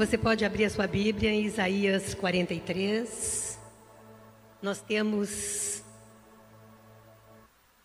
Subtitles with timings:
[0.00, 3.58] Você pode abrir a sua Bíblia em Isaías 43.
[4.62, 5.82] Nós temos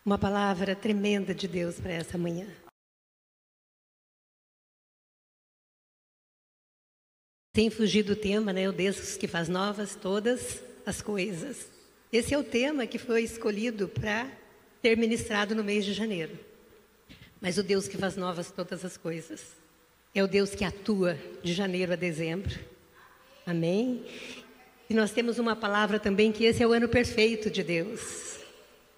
[0.02, 2.46] uma palavra tremenda de Deus para essa manhã.
[7.54, 8.66] Sem fugir do tema, né?
[8.66, 11.70] O Deus que faz novas todas as coisas.
[12.10, 14.26] Esse é o tema que foi escolhido para
[14.80, 16.38] ter ministrado no mês de janeiro.
[17.42, 19.65] Mas o Deus que faz novas todas as coisas
[20.18, 22.58] é o Deus que atua de janeiro a dezembro.
[23.44, 24.04] Amém?
[24.88, 28.38] E nós temos uma palavra também que esse é o ano perfeito de Deus.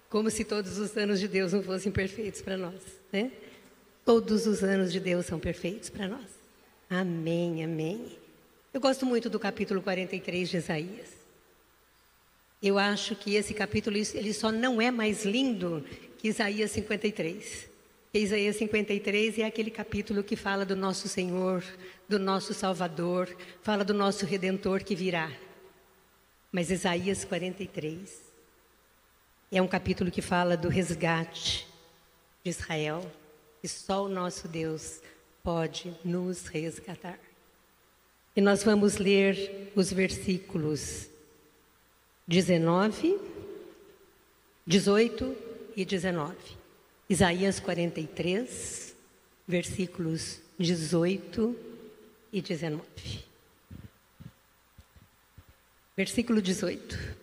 [0.09, 2.81] Como se todos os anos de Deus não fossem perfeitos para nós,
[3.11, 3.31] né?
[4.05, 6.25] Todos os anos de Deus são perfeitos para nós.
[6.89, 8.17] Amém, amém.
[8.73, 11.09] Eu gosto muito do capítulo 43 de Isaías.
[12.63, 15.85] Eu acho que esse capítulo ele só não é mais lindo
[16.17, 17.68] que Isaías 53.
[18.11, 21.63] Isaías 53 é aquele capítulo que fala do nosso Senhor,
[22.07, 23.29] do nosso Salvador,
[23.61, 25.31] fala do nosso Redentor que virá.
[26.51, 28.19] Mas Isaías 43
[29.51, 31.67] é um capítulo que fala do resgate
[32.43, 33.05] de Israel,
[33.61, 35.01] e só o nosso Deus
[35.43, 37.19] pode nos resgatar.
[38.35, 41.07] E nós vamos ler os versículos
[42.27, 43.19] 19,
[44.65, 45.35] 18
[45.75, 46.58] e 19.
[47.09, 48.95] Isaías 43,
[49.47, 51.55] versículos 18
[52.31, 52.83] e 19.
[55.97, 57.17] Versículo 18.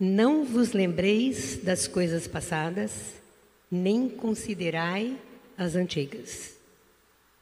[0.00, 3.12] Não vos lembreis das coisas passadas,
[3.70, 5.16] nem considerai
[5.56, 6.56] as antigas.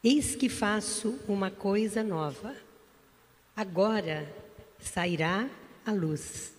[0.04, 2.54] Eis que faço uma coisa nova.
[3.56, 4.30] Agora
[4.78, 5.48] sairá
[5.86, 6.52] a luz.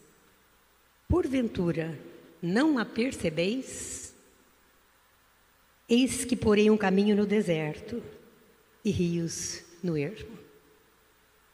[1.08, 1.96] Porventura,
[2.42, 4.01] não a percebeis?
[5.92, 8.02] Eis que porei um caminho no deserto
[8.82, 10.40] e rios no ermo.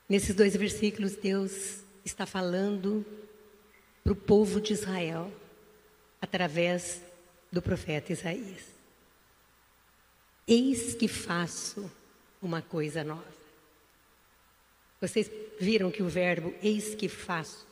[0.07, 3.03] Nesses dois versículos, Deus está falando
[4.03, 5.34] para o povo de Israel
[6.22, 7.01] através
[7.51, 8.62] do profeta Isaías.
[10.47, 11.91] Eis que faço
[12.39, 13.25] uma coisa nova.
[15.01, 17.66] Vocês viram que o verbo eis que faço,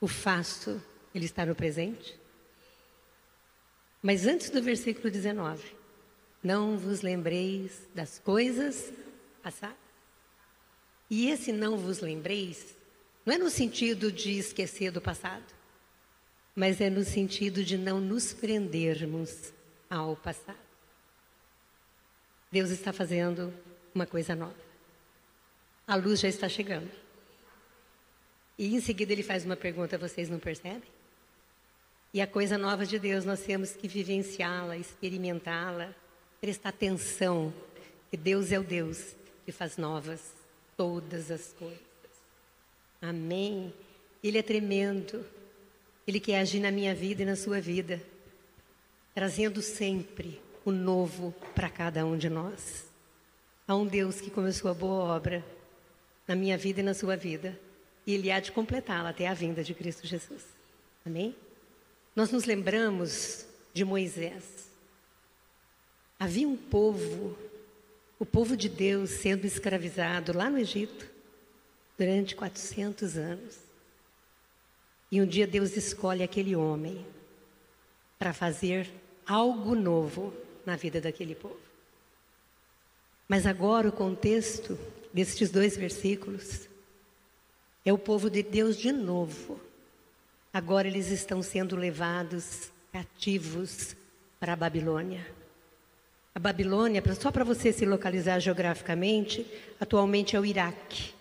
[0.00, 0.80] o faço,
[1.12, 2.16] ele está no presente?
[4.04, 5.64] Mas antes do versículo 19,
[6.42, 8.92] não vos lembreis das coisas
[9.42, 9.78] passadas.
[11.08, 12.76] E esse não vos lembreis
[13.24, 15.46] não é no sentido de esquecer do passado,
[16.54, 19.54] mas é no sentido de não nos prendermos
[19.88, 20.58] ao passado.
[22.52, 23.54] Deus está fazendo
[23.94, 24.54] uma coisa nova.
[25.86, 26.90] A luz já está chegando.
[28.58, 30.93] E em seguida ele faz uma pergunta: vocês não percebem?
[32.14, 35.92] E a coisa nova de Deus, nós temos que vivenciá-la, experimentá-la,
[36.40, 37.52] prestar atenção,
[38.08, 40.20] que Deus é o Deus que faz novas
[40.76, 41.80] todas as coisas.
[43.02, 43.74] Amém.
[44.22, 45.26] Ele é tremendo.
[46.06, 48.00] Ele quer agir na minha vida e na sua vida,
[49.12, 52.86] trazendo sempre o novo para cada um de nós.
[53.66, 55.44] Há um Deus que começou a boa obra
[56.28, 57.58] na minha vida e na sua vida,
[58.06, 60.44] e Ele há de completá-la até a vinda de Cristo Jesus.
[61.04, 61.34] Amém?
[62.14, 64.44] Nós nos lembramos de Moisés.
[66.18, 67.36] Havia um povo,
[68.18, 71.06] o povo de Deus, sendo escravizado lá no Egito
[71.98, 73.56] durante 400 anos.
[75.10, 77.04] E um dia Deus escolhe aquele homem
[78.18, 78.88] para fazer
[79.26, 80.32] algo novo
[80.64, 81.58] na vida daquele povo.
[83.28, 84.78] Mas agora o contexto
[85.12, 86.68] destes dois versículos
[87.84, 89.60] é o povo de Deus de novo.
[90.54, 93.96] Agora eles estão sendo levados cativos
[94.38, 95.26] para a Babilônia.
[96.32, 99.44] A Babilônia, só para você se localizar geograficamente,
[99.80, 101.12] atualmente é o Iraque.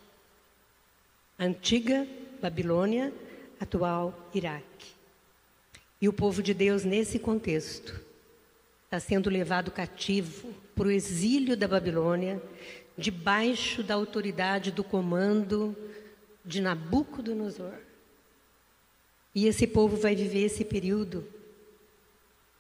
[1.36, 2.08] A antiga
[2.40, 3.12] Babilônia,
[3.60, 4.94] atual Iraque.
[6.00, 8.00] E o povo de Deus, nesse contexto,
[8.86, 12.40] está sendo levado cativo para o exílio da Babilônia,
[12.96, 15.76] debaixo da autoridade do comando
[16.46, 17.93] de Nabucodonosor.
[19.34, 21.28] E esse povo vai viver esse período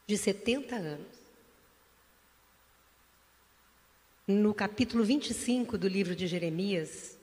[0.07, 1.23] de 70 anos.
[4.27, 7.17] No capítulo 25 do livro de Jeremias,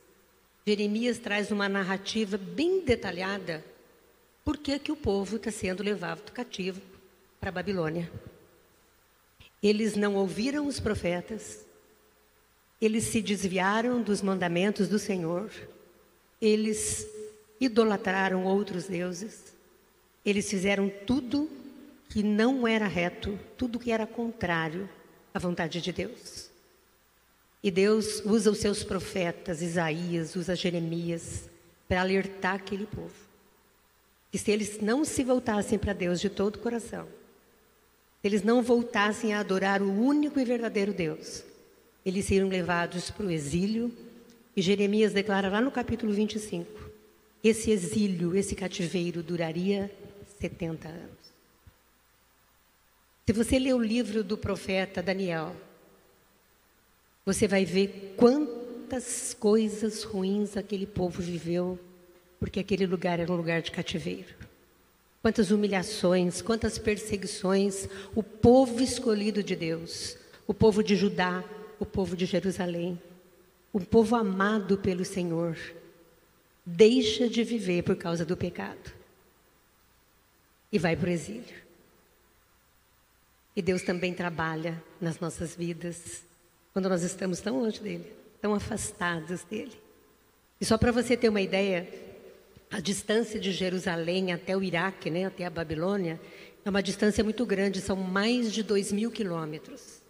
[0.67, 3.65] Jeremias traz uma narrativa bem detalhada
[4.45, 6.81] por que, que o povo está sendo levado cativo
[7.41, 8.11] para a Babilônia.
[9.63, 11.67] Eles não ouviram os profetas,
[12.81, 15.51] eles se desviaram dos mandamentos do Senhor,
[16.41, 17.07] eles
[17.61, 19.53] idolatraram outros deuses,
[20.25, 21.51] eles fizeram tudo
[22.09, 24.89] que não era reto, tudo que era contrário
[25.33, 26.51] à vontade de Deus.
[27.63, 31.49] E Deus usa os seus profetas, Isaías, usa Jeremias,
[31.87, 33.15] para alertar aquele povo.
[34.33, 37.07] Que se eles não se voltassem para Deus de todo o coração,
[38.21, 41.45] se eles não voltassem a adorar o único e verdadeiro Deus,
[42.05, 43.93] eles seriam levados para o exílio.
[44.57, 46.90] E Jeremias declara lá no capítulo 25:
[47.43, 49.91] esse exílio, esse cativeiro duraria
[50.39, 51.21] 70 anos.
[53.27, 55.55] Se você ler o livro do profeta Daniel,
[57.25, 61.79] você vai ver quantas coisas ruins aquele povo viveu,
[62.39, 64.35] porque aquele lugar era um lugar de cativeiro.
[65.23, 70.17] Quantas humilhações, quantas perseguições o povo escolhido de Deus,
[70.47, 71.45] o povo de Judá,
[71.79, 73.01] o povo de Jerusalém,
[73.73, 75.57] o povo amado pelo Senhor,
[76.65, 78.93] deixa de viver por causa do pecado
[80.71, 81.61] e vai para o exílio.
[83.57, 86.23] E Deus também trabalha nas nossas vidas
[86.73, 89.77] quando nós estamos tão longe dele, tão afastados dele.
[90.61, 91.89] E só para você ter uma ideia,
[92.71, 96.21] a distância de Jerusalém até o Iraque, né, até a Babilônia,
[96.65, 100.01] é uma distância muito grande, são mais de dois mil quilômetros.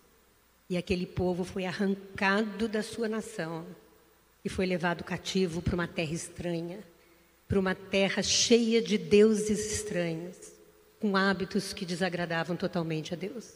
[0.68, 3.66] E aquele povo foi arrancado da sua nação
[4.44, 6.80] e foi levado cativo para uma terra estranha,
[7.48, 10.36] para uma terra cheia de deuses estranhos
[11.00, 13.54] com hábitos que desagradavam totalmente a Deus.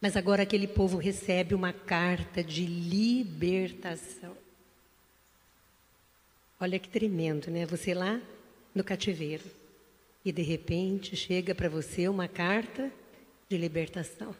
[0.00, 4.36] Mas agora aquele povo recebe uma carta de libertação.
[6.60, 7.66] Olha que tremendo, né?
[7.66, 8.20] Você lá
[8.74, 9.44] no cativeiro
[10.24, 12.90] e de repente chega para você uma carta
[13.48, 14.34] de libertação.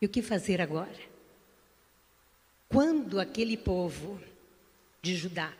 [0.00, 1.11] E o que fazer agora?
[2.72, 4.20] Quando aquele povo
[5.02, 5.52] de Judá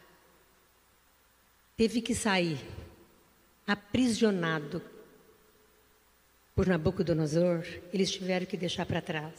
[1.77, 2.59] teve que sair
[3.67, 4.83] aprisionado
[6.55, 9.35] por Nabucodonosor, eles tiveram que deixar para trás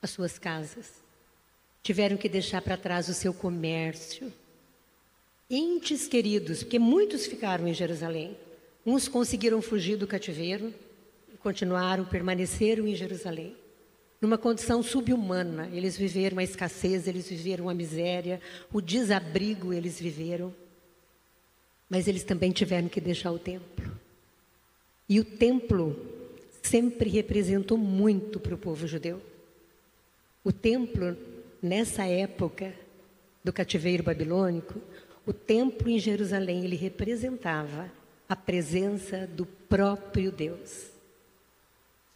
[0.00, 0.92] as suas casas,
[1.82, 4.32] tiveram que deixar para trás o seu comércio.
[5.50, 8.36] Entes queridos, porque muitos ficaram em Jerusalém.
[8.84, 10.72] Uns conseguiram fugir do cativeiro
[11.38, 13.56] continuaram, permaneceram em Jerusalém.
[14.20, 18.40] Numa condição subhumana, eles viveram a escassez, eles viveram a miséria,
[18.72, 20.52] o desabrigo eles viveram.
[21.88, 23.96] Mas eles também tiveram que deixar o templo.
[25.08, 25.96] E o templo
[26.62, 29.22] sempre representou muito para o povo judeu.
[30.44, 31.16] O templo,
[31.62, 32.74] nessa época
[33.42, 34.80] do cativeiro babilônico,
[35.24, 37.90] o templo em Jerusalém, ele representava
[38.28, 40.88] a presença do próprio Deus.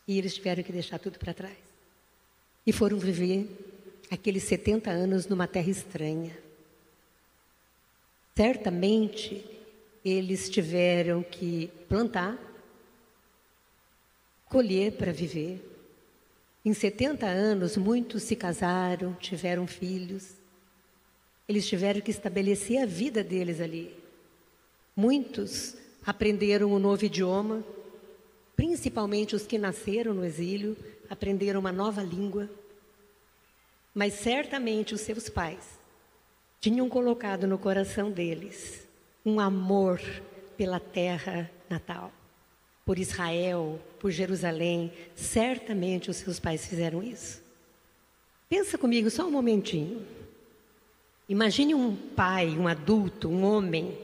[0.06, 1.71] E eles tiveram que deixar tudo para trás.
[2.66, 3.48] E foram viver
[4.10, 6.36] aqueles 70 anos numa terra estranha.
[8.36, 9.44] Certamente,
[10.04, 12.38] eles tiveram que plantar,
[14.46, 15.60] colher para viver.
[16.64, 20.30] Em 70 anos, muitos se casaram, tiveram filhos.
[21.48, 23.96] Eles tiveram que estabelecer a vida deles ali.
[24.94, 25.74] Muitos
[26.04, 27.64] aprenderam um novo idioma,
[28.54, 30.76] principalmente os que nasceram no exílio,
[31.12, 32.48] aprenderam uma nova língua.
[33.94, 35.78] Mas certamente os seus pais
[36.58, 38.88] tinham colocado no coração deles
[39.24, 40.00] um amor
[40.56, 42.10] pela terra natal,
[42.86, 44.90] por Israel, por Jerusalém.
[45.14, 47.42] Certamente os seus pais fizeram isso.
[48.48, 50.06] Pensa comigo só um momentinho.
[51.28, 53.98] Imagine um pai, um adulto, um homem,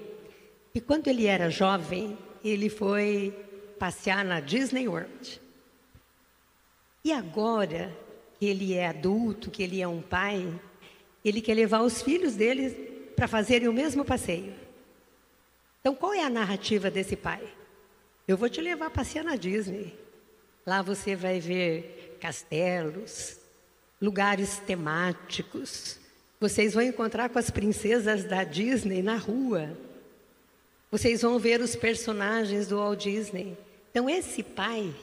[0.74, 3.34] que quando ele era jovem, ele foi
[3.78, 5.47] passear na Disney World.
[7.08, 7.90] E agora
[8.38, 10.46] que ele é adulto, que ele é um pai,
[11.24, 12.68] ele quer levar os filhos dele
[13.16, 14.52] para fazerem o mesmo passeio.
[15.80, 17.40] Então, qual é a narrativa desse pai?
[18.28, 19.98] Eu vou te levar a passear na Disney.
[20.66, 23.38] Lá você vai ver castelos,
[23.98, 25.98] lugares temáticos.
[26.38, 29.74] Vocês vão encontrar com as princesas da Disney na rua.
[30.90, 33.56] Vocês vão ver os personagens do Walt Disney.
[33.90, 34.94] Então, esse pai,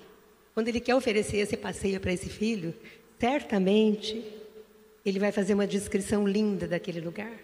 [0.55, 2.73] quando ele quer oferecer esse passeio para esse filho,
[3.19, 4.23] certamente
[5.05, 7.37] ele vai fazer uma descrição linda daquele lugar.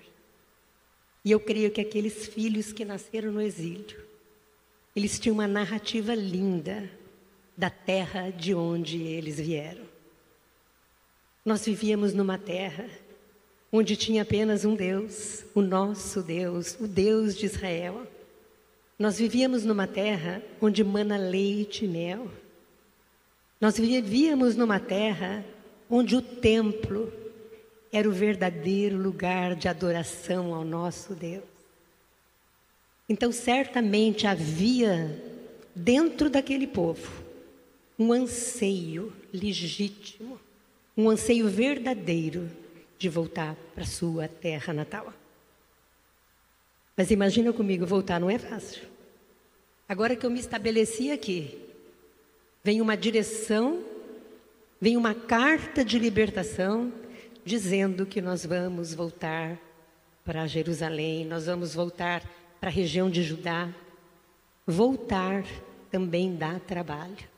[1.23, 3.99] E eu creio que aqueles filhos que nasceram no exílio,
[4.95, 6.89] eles tinham uma narrativa linda
[7.55, 9.83] da terra de onde eles vieram.
[11.45, 12.89] Nós vivíamos numa terra
[13.69, 18.07] onde tinha apenas um Deus, o nosso Deus, o Deus de Israel.
[18.97, 22.31] Nós vivíamos numa terra onde mana leite e mel.
[23.61, 25.45] Nós vivíamos numa terra
[25.89, 27.13] onde o templo
[27.93, 31.43] era o verdadeiro lugar de adoração ao nosso Deus.
[33.07, 35.21] Então, certamente havia
[35.75, 37.23] dentro daquele povo
[37.99, 40.39] um anseio legítimo
[40.95, 42.49] um anseio verdadeiro
[42.97, 45.13] de voltar para sua terra natal.
[46.95, 48.83] Mas imagina comigo, voltar não é fácil.
[49.87, 51.70] Agora que eu me estabeleci aqui,
[52.63, 53.83] vem uma direção,
[54.79, 56.91] vem uma carta de libertação
[57.43, 59.57] dizendo que nós vamos voltar
[60.23, 62.23] para Jerusalém, nós vamos voltar
[62.59, 63.73] para a região de Judá.
[64.67, 65.43] Voltar
[65.89, 67.29] também dá trabalho.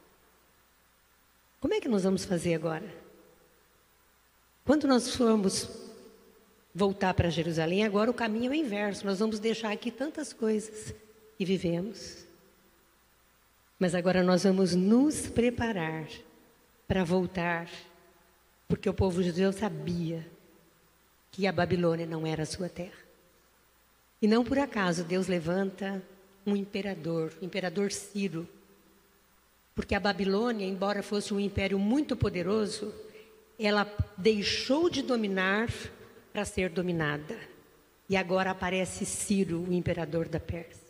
[1.59, 2.93] Como é que nós vamos fazer agora?
[4.65, 5.69] Quando nós formos
[6.75, 9.05] voltar para Jerusalém, agora o caminho é o inverso.
[9.05, 10.93] Nós vamos deixar aqui tantas coisas
[11.37, 12.25] que vivemos.
[13.83, 16.07] Mas agora nós vamos nos preparar
[16.87, 17.69] para voltar,
[18.65, 20.25] porque o povo de Deus sabia
[21.29, 23.03] que a Babilônia não era a sua terra.
[24.21, 26.01] E não por acaso Deus levanta
[26.47, 28.47] um imperador, o imperador Ciro.
[29.75, 32.95] Porque a Babilônia, embora fosse um império muito poderoso,
[33.59, 33.85] ela
[34.17, 35.69] deixou de dominar
[36.31, 37.37] para ser dominada.
[38.07, 40.82] E agora aparece Ciro, o imperador da Pérsia.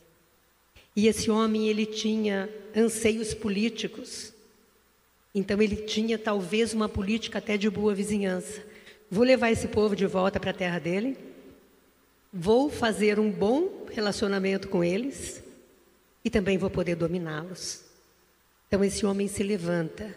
[0.96, 4.34] E esse homem, ele tinha anseios políticos.
[5.34, 8.64] Então ele tinha talvez uma política até de boa vizinhança.
[9.10, 11.18] Vou levar esse povo de volta para a terra dele.
[12.32, 15.44] Vou fazer um bom relacionamento com eles
[16.24, 17.84] e também vou poder dominá-los.
[18.68, 20.16] Então esse homem se levanta,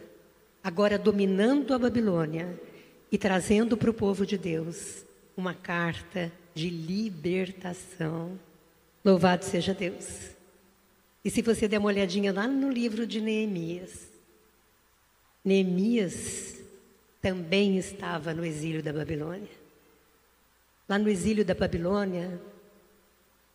[0.63, 2.59] agora dominando a Babilônia
[3.13, 5.05] e trazendo para o povo de Deus
[5.37, 8.39] uma carta de libertação.
[9.05, 10.36] Louvado seja Deus.
[11.27, 14.07] E se você der uma olhadinha lá no livro de Neemias,
[15.45, 16.55] Neemias
[17.21, 19.51] também estava no exílio da Babilônia.
[20.89, 22.41] Lá no exílio da Babilônia,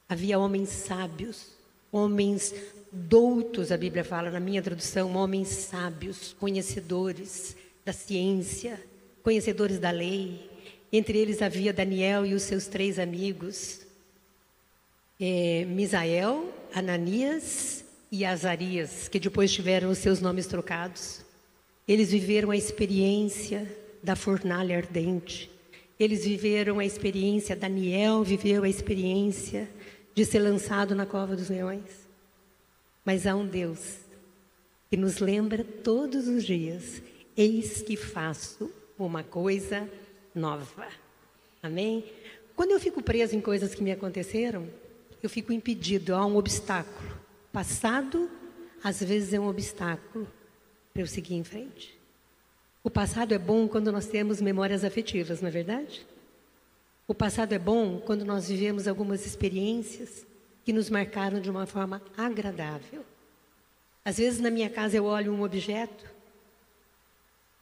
[0.09, 1.53] havia homens sábios,
[1.89, 2.53] homens
[2.91, 8.83] doutos, a Bíblia fala na minha tradução, homens sábios, conhecedores da ciência,
[9.23, 10.51] conhecedores da lei.
[10.91, 13.87] Entre eles havia Daniel e os seus três amigos,
[15.21, 21.23] é, Misael, Ananias e Azarias, que depois tiveram os seus nomes trocados.
[21.87, 25.51] Eles viveram a experiência da fornalha ardente.
[25.99, 29.69] Eles viveram a experiência, Daniel viveu a experiência
[30.15, 32.09] de ser lançado na cova dos leões.
[33.05, 33.97] Mas há um Deus
[34.89, 36.99] que nos lembra todos os dias:
[37.37, 39.87] eis que faço uma coisa
[40.33, 40.87] nova.
[41.61, 42.03] Amém?
[42.55, 44.67] Quando eu fico preso em coisas que me aconteceram,
[45.21, 47.19] eu fico impedido, há um obstáculo.
[47.51, 48.29] Passado,
[48.83, 50.27] às vezes, é um obstáculo
[50.93, 51.97] para eu seguir em frente.
[52.83, 56.05] O passado é bom quando nós temos memórias afetivas, não é verdade?
[57.07, 60.25] O passado é bom quando nós vivemos algumas experiências
[60.63, 63.05] que nos marcaram de uma forma agradável.
[64.03, 66.05] Às vezes na minha casa eu olho um objeto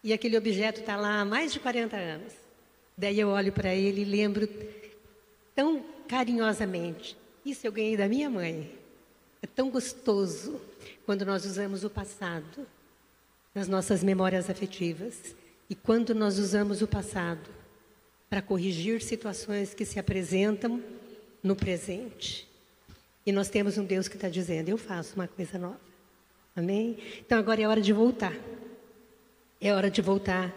[0.03, 2.33] e aquele objeto está lá há mais de 40 anos.
[2.97, 4.47] Daí eu olho para ele e lembro
[5.53, 7.17] tão carinhosamente.
[7.49, 8.71] Isso eu ganhei da minha mãe.
[9.41, 10.61] É tão gostoso
[11.03, 12.67] quando nós usamos o passado
[13.55, 15.35] nas nossas memórias afetivas.
[15.67, 17.49] E quando nós usamos o passado
[18.29, 20.83] para corrigir situações que se apresentam
[21.41, 22.47] no presente.
[23.25, 25.79] E nós temos um Deus que está dizendo: Eu faço uma coisa nova.
[26.55, 26.99] Amém?
[27.17, 28.35] Então agora é hora de voltar.
[29.59, 30.53] É hora de voltar.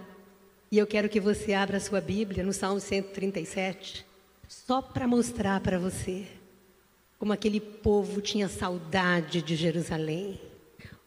[0.70, 4.04] E eu quero que você abra a sua Bíblia no Salmo 137,
[4.46, 6.26] só para mostrar para você
[7.23, 10.41] como aquele povo tinha saudade de Jerusalém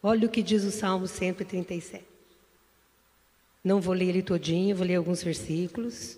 [0.02, 2.06] Olha o que diz o Salmo 137.
[3.62, 6.18] Não vou ler ele todinho, vou ler alguns versículos.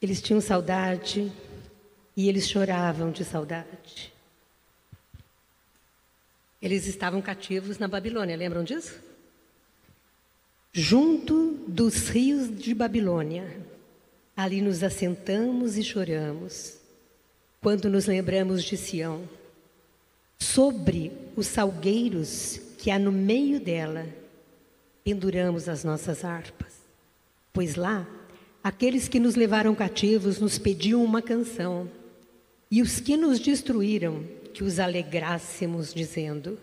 [0.00, 1.32] Eles tinham saudade
[2.16, 4.12] e eles choravam de saudade.
[6.60, 9.00] Eles estavam cativos na Babilônia, lembram disso?
[10.72, 13.60] Junto dos rios de Babilônia,
[14.36, 16.81] ali nos assentamos e choramos,
[17.62, 19.22] quando nos lembramos de Sião.
[20.36, 24.06] Sobre os salgueiros que há no meio dela,
[25.04, 26.74] penduramos as nossas harpas.
[27.52, 28.06] Pois lá,
[28.62, 31.88] aqueles que nos levaram cativos nos pediam uma canção,
[32.68, 36.58] e os que nos destruíram, que os alegrássemos, dizendo: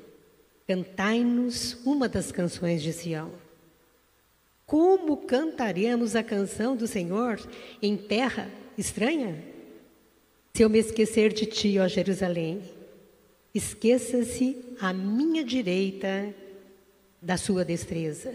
[0.68, 3.32] Cantai-nos uma das canções de Sião.
[4.66, 7.40] Como cantaremos a canção do Senhor
[7.82, 9.49] em terra estranha?
[10.60, 12.62] Se eu me esquecer de ti, ó Jerusalém,
[13.56, 16.36] Esqueça-se à minha direita
[17.22, 18.34] da sua destreza.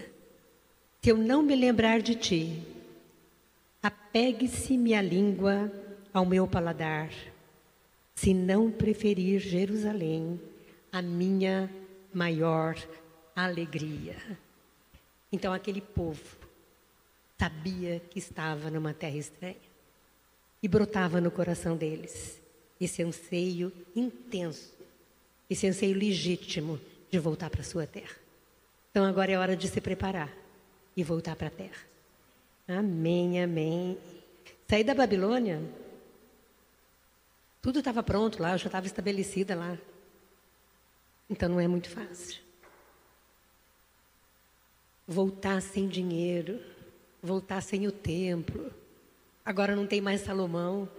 [1.03, 2.63] Se eu não me lembrar de ti,
[3.79, 5.71] apegue-se minha língua
[6.11, 7.11] ao meu paladar,
[8.15, 10.41] se não preferir Jerusalém,
[10.91, 11.69] a minha
[12.11, 12.75] maior
[13.35, 14.15] alegria.
[15.31, 16.23] Então, aquele povo
[17.37, 19.64] sabia que estava numa terra estranha.
[20.65, 22.41] E brotava no coração deles
[22.81, 24.73] esse anseio intenso,
[25.47, 26.81] esse anseio legítimo
[27.11, 28.15] de voltar para a sua terra.
[28.89, 30.35] Então agora é hora de se preparar
[30.97, 31.83] e voltar para a terra.
[32.67, 33.95] Amém, amém.
[34.67, 35.61] Saí da Babilônia,
[37.61, 39.77] tudo estava pronto lá, eu já estava estabelecida lá.
[41.29, 42.41] Então não é muito fácil.
[45.07, 46.59] Voltar sem dinheiro,
[47.21, 48.73] voltar sem o templo.
[49.45, 50.89] Agora não tem mais Salomão.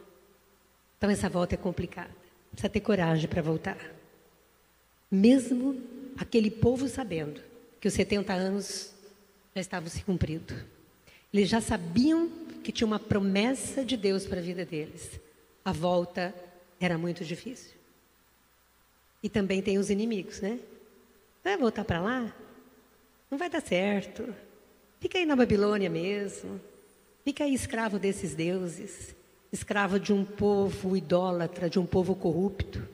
[0.97, 2.15] Então essa volta é complicada.
[2.53, 3.79] Precisa ter coragem para voltar.
[5.11, 5.83] Mesmo
[6.17, 7.41] aquele povo sabendo
[7.81, 8.95] que os 70 anos
[9.55, 10.55] já estavam se cumprindo.
[11.33, 12.31] Eles já sabiam
[12.63, 15.21] que tinha uma promessa de Deus para a vida deles.
[15.65, 16.35] A volta
[16.81, 17.75] era muito difícil.
[19.23, 20.59] E também tem os inimigos, né?
[21.43, 22.35] Vai voltar para lá?
[23.31, 24.35] Não vai dar certo.
[25.01, 26.61] Fica aí na Babilônia mesmo.
[27.27, 29.13] Fica aí escravo desses deuses,
[29.53, 32.89] escravo de um povo idólatra, de um povo corrupto.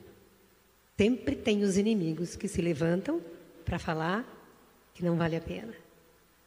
[0.97, 3.21] Sempre tem os inimigos que se levantam
[3.63, 4.25] para falar
[4.91, 5.75] que não vale a pena.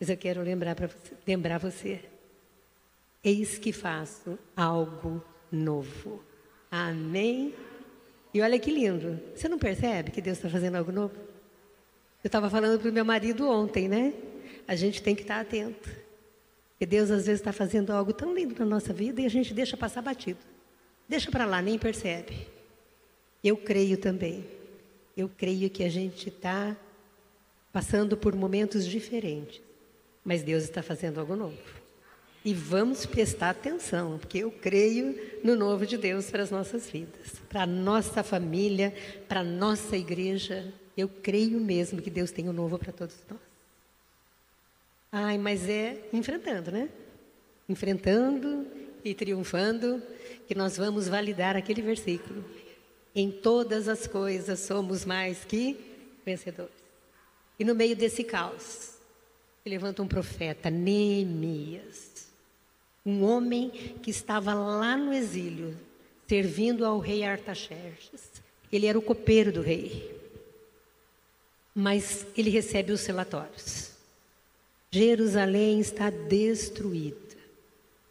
[0.00, 2.00] Mas eu quero lembrar, você, lembrar você.
[3.22, 6.20] Eis que faço algo novo.
[6.68, 7.54] Amém?
[8.34, 9.20] E olha que lindo.
[9.32, 11.14] Você não percebe que Deus está fazendo algo novo?
[11.14, 14.12] Eu estava falando para o meu marido ontem, né?
[14.66, 16.05] A gente tem que estar atento.
[16.76, 19.54] Porque Deus às vezes está fazendo algo tão lindo na nossa vida e a gente
[19.54, 20.40] deixa passar batido.
[21.09, 22.47] Deixa para lá, nem percebe.
[23.42, 24.45] Eu creio também.
[25.16, 26.76] Eu creio que a gente está
[27.73, 29.62] passando por momentos diferentes.
[30.23, 31.56] Mas Deus está fazendo algo novo.
[32.45, 37.40] E vamos prestar atenção, porque eu creio no novo de Deus para as nossas vidas,
[37.49, 38.95] para a nossa família,
[39.26, 40.73] para a nossa igreja.
[40.95, 43.45] Eu creio mesmo que Deus tem o um novo para todos nós.
[45.10, 46.88] Ai, mas é enfrentando, né?
[47.68, 48.66] Enfrentando
[49.04, 50.02] e triunfando
[50.46, 52.45] que nós vamos validar aquele versículo.
[53.14, 55.76] Em todas as coisas somos mais que
[56.25, 56.75] vencedores.
[57.58, 58.97] E no meio desse caos,
[59.64, 62.28] levanta um profeta, Neemias,
[63.04, 63.71] um homem
[64.02, 65.76] que estava lá no exílio,
[66.28, 68.30] servindo ao rei Artaxerxes.
[68.71, 70.14] Ele era o copeiro do rei.
[71.75, 73.96] Mas ele recebe os relatórios.
[74.90, 77.36] Jerusalém está destruída,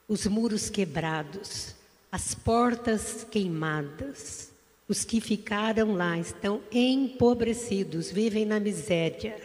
[0.07, 1.75] os muros quebrados,
[2.11, 4.53] as portas queimadas.
[4.87, 9.35] Os que ficaram lá estão empobrecidos, vivem na miséria.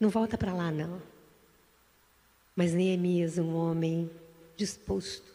[0.00, 1.02] Não volta para lá, não.
[2.56, 4.10] Mas Neemias, um homem
[4.56, 5.34] disposto,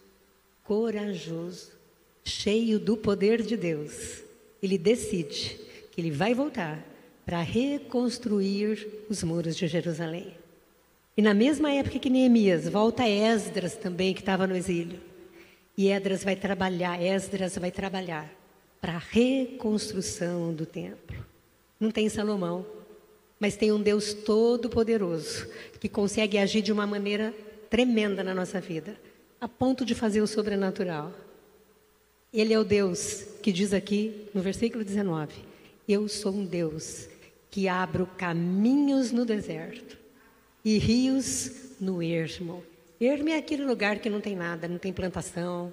[0.63, 1.71] corajoso,
[2.23, 4.23] cheio do poder de Deus,
[4.63, 5.59] ele decide
[5.91, 6.83] que ele vai voltar
[7.23, 10.35] para reconstruir os muros de Jerusalém.
[11.19, 15.01] E na mesma época que Neemias, volta Esdras também, que estava no exílio.
[15.77, 18.33] E Esdras vai trabalhar, Esdras vai trabalhar
[18.79, 21.17] para a reconstrução do templo.
[21.77, 22.65] Não tem Salomão,
[23.37, 25.45] mas tem um Deus todo-poderoso
[25.77, 27.33] que consegue agir de uma maneira
[27.69, 28.95] tremenda na nossa vida,
[29.41, 31.13] a ponto de fazer o sobrenatural.
[32.33, 35.33] Ele é o Deus que diz aqui no versículo 19:
[35.85, 37.09] Eu sou um Deus
[37.51, 39.98] que abro caminhos no deserto
[40.63, 42.63] e rios no ermo.
[42.99, 45.71] Ermo é aquele lugar que não tem nada, não tem plantação,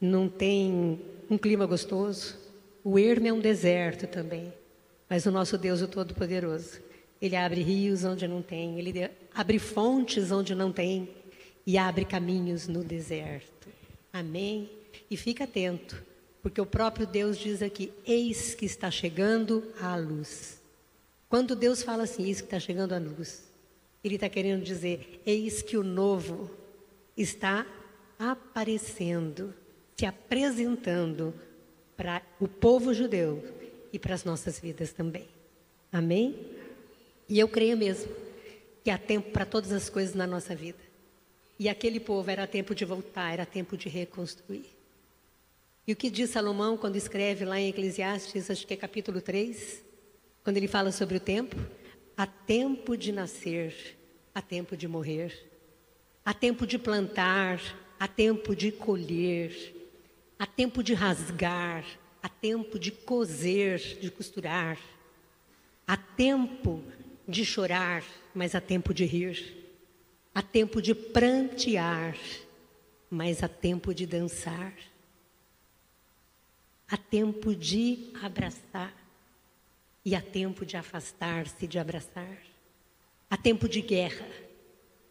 [0.00, 2.36] não tem um clima gostoso.
[2.84, 4.52] O ermo é um deserto também.
[5.08, 6.80] Mas o nosso Deus, o Todo-Poderoso,
[7.20, 11.08] Ele abre rios onde não tem, Ele abre fontes onde não tem
[11.66, 13.68] e abre caminhos no deserto.
[14.12, 14.70] Amém?
[15.10, 16.02] E fica atento,
[16.42, 20.60] porque o próprio Deus diz aqui: Eis que está chegando a luz.
[21.28, 23.47] Quando Deus fala assim, eis que está chegando a luz,
[24.02, 26.50] Ele está querendo dizer: Eis que o novo
[27.16, 27.66] está
[28.18, 29.54] aparecendo,
[29.96, 31.34] se apresentando
[31.96, 33.44] para o povo judeu
[33.92, 35.28] e para as nossas vidas também.
[35.92, 36.36] Amém?
[37.28, 38.10] E eu creio mesmo
[38.84, 40.78] que há tempo para todas as coisas na nossa vida.
[41.58, 44.66] E aquele povo era tempo de voltar, era tempo de reconstruir.
[45.86, 49.82] E o que diz Salomão quando escreve lá em Eclesiastes, acho que é capítulo 3,
[50.44, 51.56] quando ele fala sobre o tempo?
[52.18, 53.96] Há tempo de nascer,
[54.34, 55.32] há tempo de morrer,
[56.22, 57.58] há tempo de plantar,
[57.98, 59.74] há tempo de colher,
[60.38, 61.84] há tempo de rasgar,
[62.22, 64.78] Há tempo de coser, de costurar.
[65.86, 66.82] Há tempo
[67.26, 68.04] de chorar,
[68.34, 69.56] mas há tempo de rir.
[70.34, 72.16] Há tempo de prantear,
[73.10, 74.74] mas há tempo de dançar.
[76.88, 78.94] Há tempo de abraçar
[80.04, 82.38] e há tempo de afastar-se de abraçar.
[83.30, 84.26] Há tempo de guerra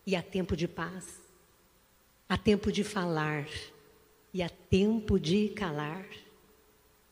[0.05, 1.21] e há tempo de paz.
[2.27, 3.47] Há tempo de falar
[4.33, 6.05] e há tempo de calar.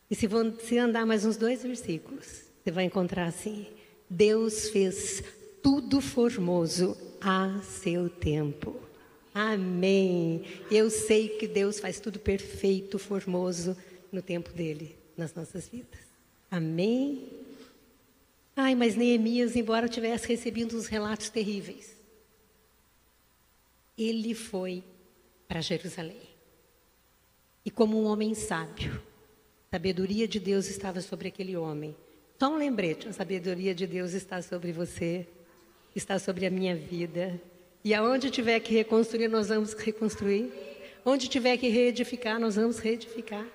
[0.09, 3.67] E se você andar mais uns dois versículos, você vai encontrar assim:
[4.09, 5.23] Deus fez
[5.61, 8.75] tudo formoso a seu tempo.
[9.33, 10.45] Amém.
[10.71, 13.75] Eu sei que Deus faz tudo perfeito, formoso
[14.11, 15.99] no tempo dele, nas nossas vidas.
[16.49, 17.44] Amém.
[18.55, 21.95] Ai, mas Neemias, embora tivesse recebido uns relatos terríveis,
[23.97, 24.83] ele foi
[25.47, 26.21] para Jerusalém.
[27.65, 29.01] E como um homem sábio,
[29.67, 31.95] a sabedoria de Deus estava sobre aquele homem.
[32.39, 35.27] Só um lembrete: a sabedoria de Deus está sobre você,
[35.95, 37.41] está sobre a minha vida.
[37.83, 40.51] E aonde tiver que reconstruir, nós vamos reconstruir.
[41.03, 43.45] Onde tiver que reedificar, nós vamos reedificar.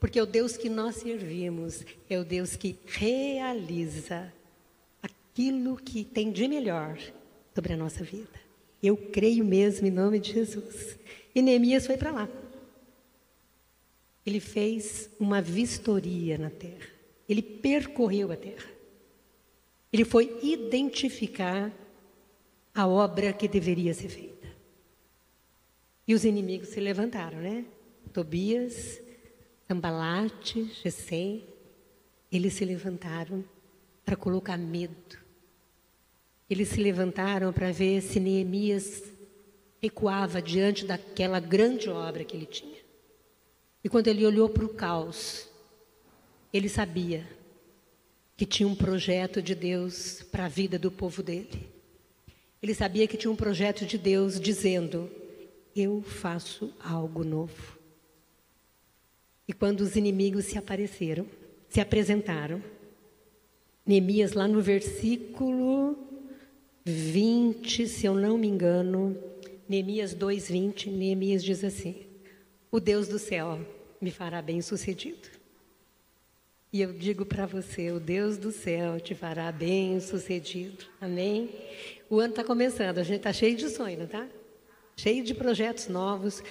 [0.00, 4.32] Porque o Deus que nós servimos é o Deus que realiza
[5.02, 6.98] aquilo que tem de melhor
[7.54, 8.40] sobre a nossa vida.
[8.82, 10.96] Eu creio mesmo em nome de Jesus.
[11.34, 12.28] E Neemias foi para lá.
[14.24, 16.86] Ele fez uma vistoria na terra.
[17.28, 18.70] Ele percorreu a terra.
[19.92, 21.72] Ele foi identificar
[22.74, 24.46] a obra que deveria ser feita.
[26.06, 27.64] E os inimigos se levantaram, né?
[28.12, 29.00] Tobias,
[29.68, 31.44] Sambalate, Gesem,
[32.32, 33.44] eles se levantaram
[34.04, 35.28] para colocar medo
[36.48, 39.02] eles se levantaram para ver se Neemias
[39.80, 42.78] recuava diante daquela grande obra que ele tinha.
[43.84, 45.46] E quando ele olhou para o caos,
[46.52, 47.28] ele sabia
[48.36, 51.68] que tinha um projeto de Deus para a vida do povo dele.
[52.62, 55.10] Ele sabia que tinha um projeto de Deus dizendo:
[55.76, 57.77] Eu faço algo novo.
[59.48, 61.26] E quando os inimigos se apareceram,
[61.70, 62.62] se apresentaram,
[63.84, 65.96] Neemias, lá no versículo
[66.84, 69.16] 20, se eu não me engano,
[69.66, 71.96] Neemias 2:20, Neemias diz assim:
[72.70, 73.58] O Deus do céu
[73.98, 75.30] me fará bem-sucedido.
[76.70, 80.84] E eu digo para você, o Deus do céu te fará bem-sucedido.
[81.00, 81.48] Amém?
[82.10, 84.28] O ano está começando, a gente está cheio de sonho, não tá?
[84.98, 86.42] Cheio de projetos novos,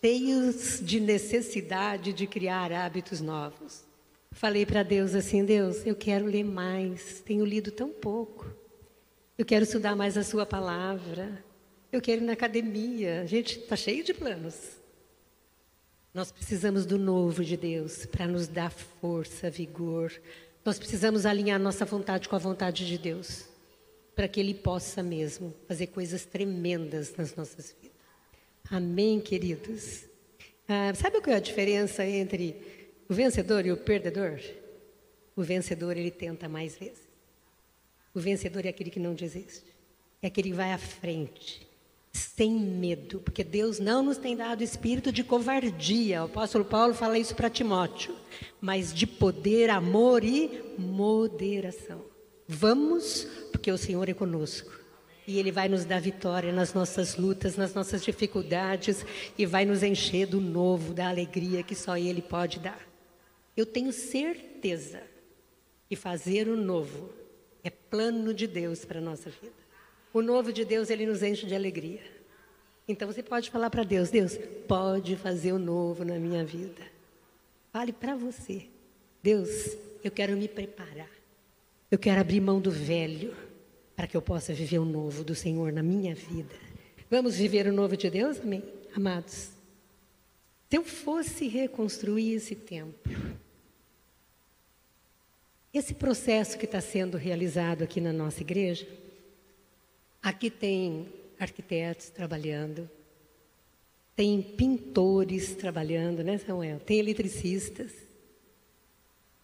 [0.00, 3.84] cheios de necessidade de criar hábitos novos.
[4.32, 8.52] Falei para Deus assim: Deus, eu quero ler mais, tenho lido tão pouco.
[9.38, 11.44] Eu quero estudar mais a Sua palavra.
[11.92, 13.20] Eu quero ir na academia.
[13.22, 14.56] A gente está cheio de planos.
[16.12, 20.12] Nós precisamos do novo de Deus para nos dar força, vigor.
[20.64, 23.44] Nós precisamos alinhar nossa vontade com a vontade de Deus,
[24.16, 27.91] para que Ele possa mesmo fazer coisas tremendas nas nossas vidas.
[28.70, 30.04] Amém, queridos?
[30.68, 32.56] Ah, sabe qual é a diferença entre
[33.08, 34.40] o vencedor e o perdedor?
[35.36, 37.02] O vencedor, ele tenta mais vezes.
[38.14, 39.64] O vencedor é aquele que não desiste.
[40.20, 41.66] É aquele que vai à frente,
[42.12, 46.22] sem medo, porque Deus não nos tem dado espírito de covardia.
[46.22, 48.14] O apóstolo Paulo fala isso para Timóteo,
[48.60, 52.04] mas de poder, amor e moderação.
[52.46, 54.81] Vamos, porque o Senhor é conosco.
[55.26, 59.04] E Ele vai nos dar vitória nas nossas lutas, nas nossas dificuldades,
[59.38, 62.80] e vai nos encher do novo, da alegria que só Ele pode dar.
[63.56, 65.02] Eu tenho certeza
[65.88, 67.10] que fazer o novo
[67.62, 69.62] é plano de Deus para a nossa vida.
[70.12, 72.00] O novo de Deus, ele nos enche de alegria.
[72.86, 76.82] Então você pode falar para Deus: Deus, pode fazer o novo na minha vida.
[77.72, 78.66] Fale para você:
[79.22, 81.08] Deus, eu quero me preparar.
[81.90, 83.34] Eu quero abrir mão do velho
[83.96, 86.54] para que eu possa viver o novo do Senhor na minha vida.
[87.10, 88.40] Vamos viver o novo de Deus?
[88.40, 88.62] Amém?
[88.94, 89.50] Amados.
[90.70, 93.12] Se eu fosse reconstruir esse templo,
[95.72, 98.86] esse processo que está sendo realizado aqui na nossa igreja,
[100.22, 101.06] aqui tem
[101.38, 102.88] arquitetos trabalhando,
[104.16, 106.78] tem pintores trabalhando, né, Samuel?
[106.80, 107.92] Tem eletricistas,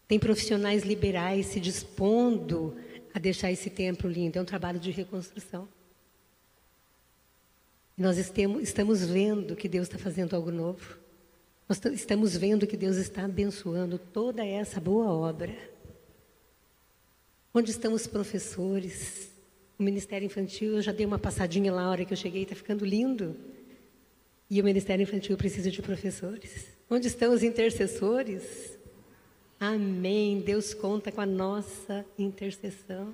[0.07, 2.75] tem profissionais liberais se dispondo
[3.13, 4.37] a deixar esse templo lindo.
[4.37, 5.67] É um trabalho de reconstrução.
[7.97, 10.97] Nós estamos vendo que Deus está fazendo algo novo.
[11.67, 15.55] Nós estamos vendo que Deus está abençoando toda essa boa obra.
[17.53, 19.29] Onde estão os professores?
[19.77, 22.55] O Ministério Infantil, eu já dei uma passadinha lá na hora que eu cheguei, está
[22.55, 23.35] ficando lindo.
[24.49, 26.67] E o Ministério Infantil precisa de professores.
[26.89, 28.78] Onde estão os intercessores?
[29.59, 30.39] Amém.
[30.39, 33.13] Deus conta com a nossa intercessão.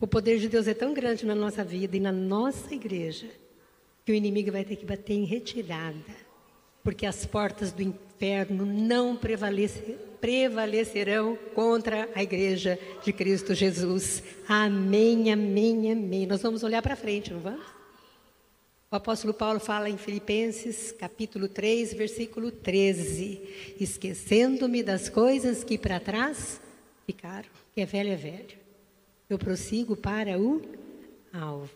[0.00, 3.28] O poder de Deus é tão grande na nossa vida e na nossa igreja
[4.04, 5.94] que o inimigo vai ter que bater em retirada,
[6.82, 9.16] porque as portas do inferno não
[10.20, 14.24] prevalecerão contra a igreja de Cristo Jesus.
[14.48, 16.26] Amém, amém, amém.
[16.26, 17.81] Nós vamos olhar para frente, não vamos?
[18.92, 23.40] O apóstolo Paulo fala em Filipenses, capítulo 3, versículo 13:
[23.80, 26.60] Esquecendo-me das coisas que para trás
[27.06, 28.58] ficaram, que é velho é velho.
[29.30, 30.60] Eu prossigo para o
[31.32, 31.70] alvo.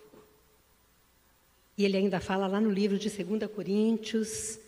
[1.78, 4.58] E ele ainda fala lá no livro de 2 Coríntios,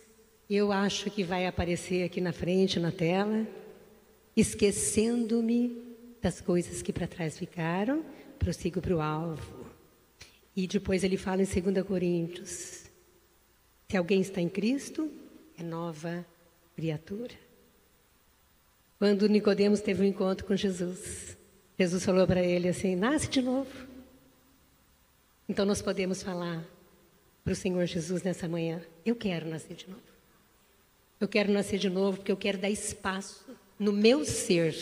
[0.49, 3.45] eu acho que vai aparecer aqui na frente, na tela,
[4.35, 5.79] esquecendo-me
[6.19, 8.03] das coisas que para trás ficaram,
[8.39, 9.58] prossigo para o alvo.
[10.61, 12.83] E depois ele fala em 2 Coríntios:
[13.87, 15.09] se alguém está em Cristo,
[15.57, 16.25] é nova
[16.75, 17.33] criatura.
[18.97, 21.37] Quando Nicodemos teve um encontro com Jesus,
[21.79, 23.71] Jesus falou para ele assim: nasce de novo.
[25.47, 26.67] Então nós podemos falar
[27.41, 30.03] para o Senhor Jesus nessa manhã: eu quero nascer de novo.
[31.21, 33.45] Eu quero nascer de novo porque eu quero dar espaço
[33.79, 34.75] no meu ser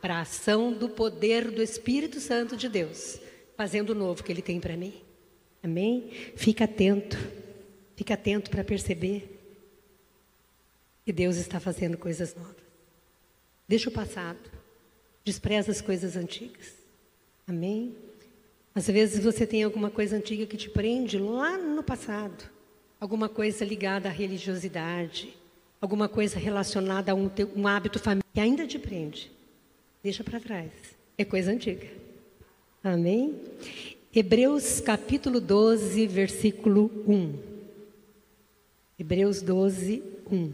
[0.00, 3.20] para a ação do poder do Espírito Santo de Deus,
[3.56, 5.11] fazendo o novo que Ele tem para mim.
[5.62, 6.10] Amém?
[6.36, 7.16] Fica atento,
[7.94, 9.38] fica atento para perceber
[11.04, 12.56] que Deus está fazendo coisas novas.
[13.68, 14.50] Deixa o passado,
[15.24, 16.74] despreza as coisas antigas.
[17.46, 17.96] Amém?
[18.74, 22.50] Às vezes você tem alguma coisa antiga que te prende lá no passado,
[22.98, 25.36] alguma coisa ligada à religiosidade,
[25.80, 29.30] alguma coisa relacionada a um, um hábito familiar que ainda te prende.
[30.02, 30.72] Deixa para trás.
[31.18, 31.86] É coisa antiga.
[32.82, 33.38] Amém?
[34.14, 37.38] Hebreus capítulo 12, versículo 1.
[38.98, 40.52] Hebreus 12, 1.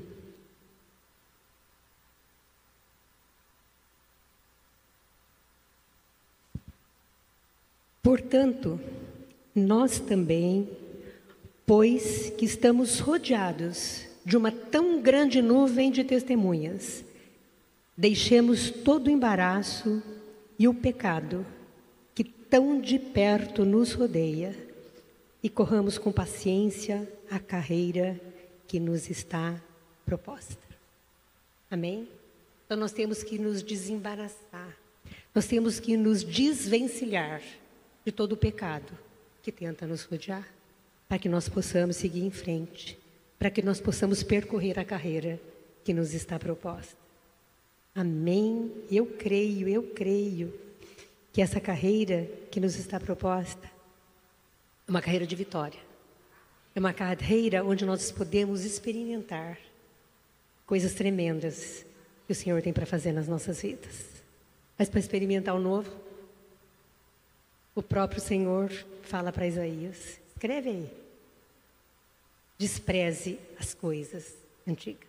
[8.01, 8.79] Portanto,
[9.53, 10.68] nós também,
[11.66, 17.05] pois que estamos rodeados de uma tão grande nuvem de testemunhas,
[17.97, 20.01] deixemos todo o embaraço
[20.57, 21.44] e o pecado
[22.50, 24.56] tão de perto nos rodeia
[25.42, 28.20] e corramos com paciência a carreira
[28.66, 29.61] que nos está
[30.04, 30.56] proposta.
[31.70, 32.08] Amém?
[32.64, 34.76] Então nós temos que nos desembaraçar,
[35.34, 37.42] nós temos que nos desvencilhar
[38.04, 38.92] de todo o pecado
[39.42, 40.46] que tenta nos rodear,
[41.08, 42.98] para que nós possamos seguir em frente,
[43.38, 45.40] para que nós possamos percorrer a carreira
[45.84, 46.96] que nos está proposta.
[47.94, 48.70] Amém?
[48.90, 50.52] Eu creio, eu creio
[51.33, 53.71] que essa carreira que nos está proposta
[54.87, 55.81] é uma carreira de vitória.
[56.75, 59.59] É uma carreira onde nós podemos experimentar
[60.64, 61.85] coisas tremendas
[62.27, 64.07] que o Senhor tem para fazer nas nossas vidas.
[64.79, 65.91] Mas para experimentar o novo,
[67.75, 68.71] o próprio Senhor
[69.03, 70.93] fala para Isaías: escreve aí.
[72.59, 74.35] Despreze as coisas
[74.67, 75.09] antigas.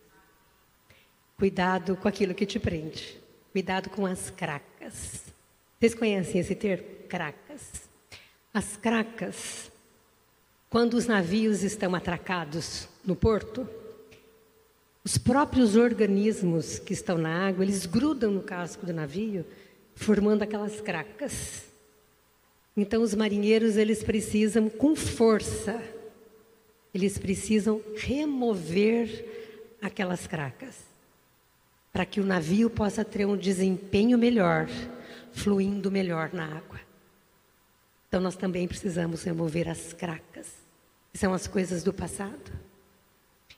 [1.38, 3.20] Cuidado com aquilo que te prende.
[3.52, 5.29] Cuidado com as cracas.
[5.80, 6.86] Vocês conhecem esse termo?
[7.08, 7.88] Cracas.
[8.54, 9.72] As cracas,
[10.70, 13.66] quando os navios estão atracados no porto,
[15.06, 19.46] os próprios organismos que estão na água, eles grudam no casco do navio,
[19.96, 21.64] formando aquelas cracas.
[22.76, 25.82] Então os marinheiros, eles precisam com força,
[26.94, 30.76] eles precisam remover aquelas cracas,
[31.94, 34.68] para que o navio possa ter um desempenho melhor
[35.32, 36.80] fluindo melhor na água.
[38.08, 40.48] Então nós também precisamos remover as cracas,
[41.12, 42.52] que são as coisas do passado.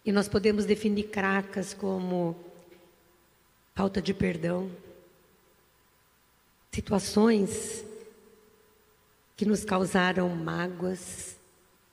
[0.03, 2.36] E nós podemos definir cracas como
[3.73, 4.69] falta de perdão,
[6.71, 7.84] situações
[9.36, 11.36] que nos causaram mágoas,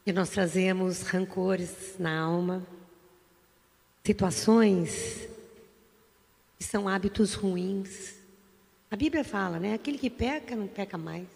[0.05, 2.67] e nós trazemos rancores na alma,
[4.05, 5.29] situações
[6.59, 8.18] que são hábitos ruins,
[8.91, 9.75] a Bíblia fala, né?
[9.75, 11.27] Aquele que peca, não peca mais.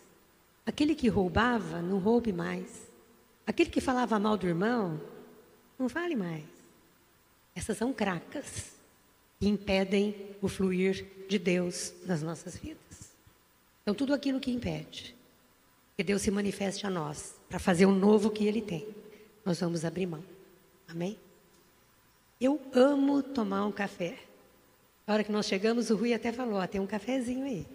[0.65, 2.91] Aquele que roubava, não roube mais.
[3.47, 5.01] Aquele que falava mal do irmão,
[5.79, 6.45] não fale mais.
[7.55, 8.73] Essas são cracas
[9.39, 13.13] que impedem o fluir de Deus nas nossas vidas.
[13.83, 15.15] Então, tudo aquilo que impede
[15.97, 18.87] que Deus se manifeste a nós para fazer o novo que Ele tem,
[19.45, 20.25] nós vamos abrir mão.
[20.89, 21.19] Amém?
[22.41, 24.19] Eu amo tomar um café.
[25.13, 27.67] A hora que nós chegamos, o Rui até falou: tem um cafezinho aí.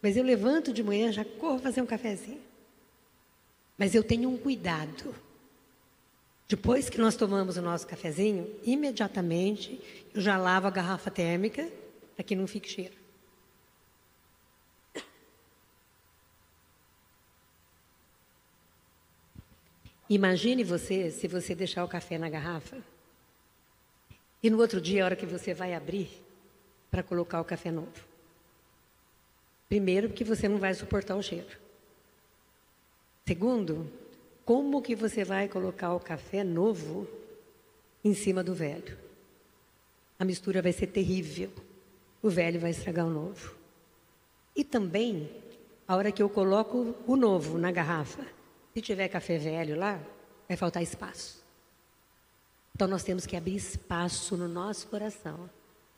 [0.00, 2.40] Mas eu levanto de manhã, já corro fazer um cafezinho.
[3.76, 5.12] Mas eu tenho um cuidado.
[6.46, 9.80] Depois que nós tomamos o nosso cafezinho, imediatamente
[10.14, 11.68] eu já lavo a garrafa térmica
[12.14, 12.94] para que não fique cheiro.
[20.08, 22.80] Imagine você se você deixar o café na garrafa
[24.40, 26.25] e no outro dia, a hora que você vai abrir,
[26.96, 27.92] para colocar o café novo.
[29.68, 31.58] Primeiro, porque você não vai suportar o cheiro.
[33.26, 33.92] Segundo,
[34.46, 37.08] Como que você vai colocar o café novo
[38.04, 38.96] em cima do velho?
[40.20, 41.50] A mistura vai ser terrível.
[42.22, 43.56] O velho vai estragar o novo.
[44.54, 45.28] E também,
[45.86, 48.24] a hora que eu coloco o novo na garrafa,
[48.72, 50.00] se tiver café velho lá,
[50.46, 51.44] vai faltar espaço.
[52.72, 55.50] Então nós temos que abrir espaço no nosso coração,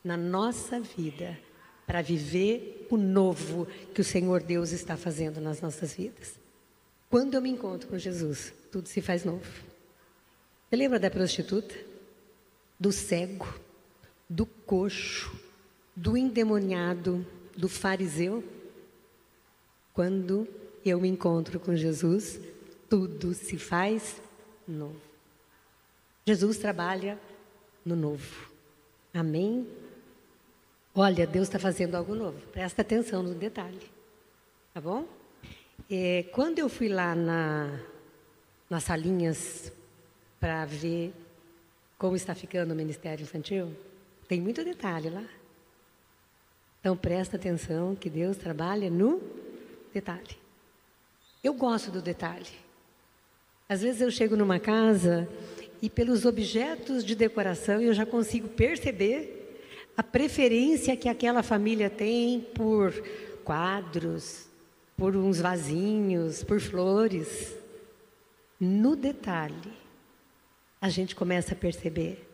[0.03, 1.37] na nossa vida,
[1.85, 6.39] para viver o novo que o Senhor Deus está fazendo nas nossas vidas.
[7.09, 9.43] Quando eu me encontro com Jesus, tudo se faz novo.
[10.69, 11.75] Você lembra da prostituta?
[12.79, 13.47] Do cego,
[14.29, 15.35] do coxo,
[15.95, 17.25] do endemoniado,
[17.57, 18.43] do fariseu?
[19.93, 20.47] Quando
[20.85, 22.39] eu me encontro com Jesus,
[22.87, 24.21] tudo se faz
[24.67, 25.01] novo.
[26.25, 27.19] Jesus trabalha
[27.83, 28.51] no novo.
[29.13, 29.67] Amém?
[31.01, 32.37] Olha, Deus está fazendo algo novo.
[32.47, 33.79] Presta atenção no detalhe.
[34.73, 35.07] Tá bom?
[35.89, 37.79] É, quando eu fui lá na,
[38.69, 39.71] nas salinhas
[40.41, 41.13] para ver
[41.97, 43.73] como está ficando o Ministério Infantil,
[44.27, 45.23] tem muito detalhe lá.
[46.81, 49.21] Então presta atenção que Deus trabalha no
[49.93, 50.37] detalhe.
[51.41, 52.51] Eu gosto do detalhe.
[53.69, 55.29] Às vezes eu chego numa casa
[55.81, 59.38] e pelos objetos de decoração eu já consigo perceber
[59.99, 62.93] a preferência que aquela família tem por
[63.43, 64.47] quadros,
[64.95, 67.53] por uns vasinhos, por flores.
[68.57, 69.73] No detalhe,
[70.79, 72.25] a gente começa a perceber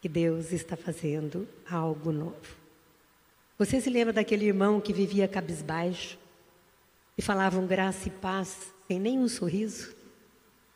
[0.00, 2.56] que Deus está fazendo algo novo.
[3.56, 6.18] Você se lembra daquele irmão que vivia cabisbaixo
[7.16, 9.94] e falavam graça e paz sem nenhum sorriso?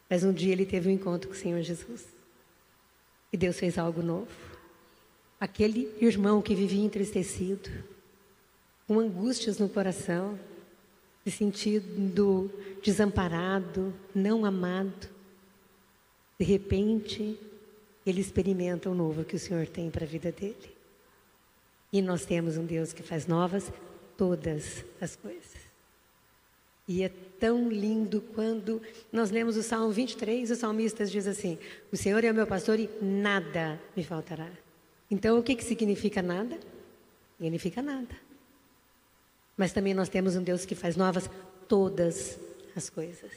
[0.08, 2.06] Mas um dia ele teve um encontro com o Senhor Jesus.
[3.32, 4.45] E Deus fez algo novo.
[5.38, 7.70] Aquele irmão que vivia entristecido,
[8.86, 10.38] com angústias no coração,
[11.24, 12.50] se sentindo
[12.82, 15.08] desamparado, não amado.
[16.38, 17.38] De repente,
[18.06, 20.76] ele experimenta o novo que o Senhor tem para a vida dele.
[21.92, 23.72] E nós temos um Deus que faz novas
[24.16, 25.66] todas as coisas.
[26.88, 27.08] E é
[27.40, 28.80] tão lindo quando
[29.12, 31.58] nós lemos o Salmo 23, os salmistas diz assim:
[31.92, 34.48] O Senhor é o meu pastor e nada me faltará.
[35.10, 36.58] Então, o que, que significa nada?
[37.38, 38.16] Significa nada.
[39.56, 41.30] Mas também nós temos um Deus que faz novas
[41.68, 42.38] todas
[42.74, 43.32] as coisas.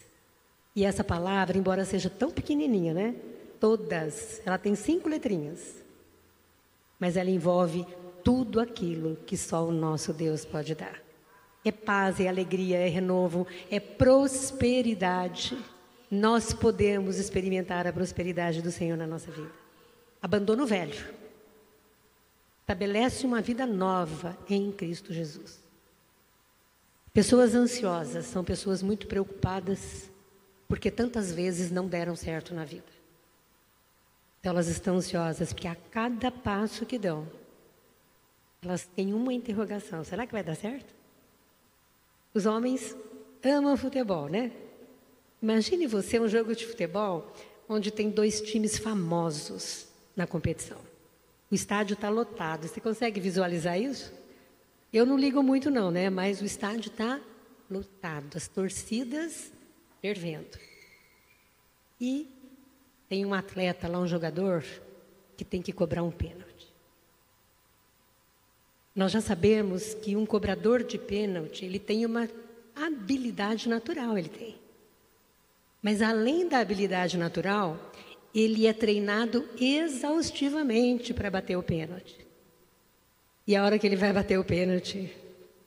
[0.75, 3.15] E essa palavra, embora seja tão pequenininha, né?
[3.60, 5.75] Todas, ela tem cinco letrinhas.
[6.99, 7.86] Mas ela envolve
[8.23, 11.01] tudo aquilo que só o nosso Deus pode dar.
[11.63, 15.58] É paz, é alegria, é renovo, é prosperidade.
[16.10, 19.51] Nós podemos experimentar a prosperidade do Senhor na nossa vida.
[20.21, 21.19] Abandona o velho.
[22.69, 25.60] Estabelece uma vida nova em Cristo Jesus.
[27.12, 30.12] Pessoas ansiosas são pessoas muito preocupadas
[30.67, 32.86] porque tantas vezes não deram certo na vida.
[34.39, 37.27] Então elas estão ansiosas porque a cada passo que dão,
[38.62, 40.93] elas têm uma interrogação: será que vai dar certo?
[42.36, 42.95] Os homens
[43.43, 44.51] amam futebol, né?
[45.41, 47.34] Imagine você um jogo de futebol
[47.67, 50.88] onde tem dois times famosos na competição.
[51.51, 52.67] O estádio está lotado.
[52.67, 54.13] Você consegue visualizar isso?
[54.91, 56.09] Eu não ligo muito não, né?
[56.09, 57.19] Mas o estádio está
[57.69, 59.51] lotado, as torcidas
[60.01, 60.57] fervendo.
[61.99, 62.27] E
[63.07, 64.63] tem um atleta lá, um jogador,
[65.35, 66.67] que tem que cobrar um pênalti.
[68.95, 72.29] Nós já sabemos que um cobrador de pênalti, ele tem uma
[72.75, 74.55] habilidade natural, ele tem.
[75.81, 77.88] Mas além da habilidade natural,
[78.39, 82.25] ele é treinado exaustivamente para bater o pênalti.
[83.45, 85.13] E a hora que ele vai bater o pênalti,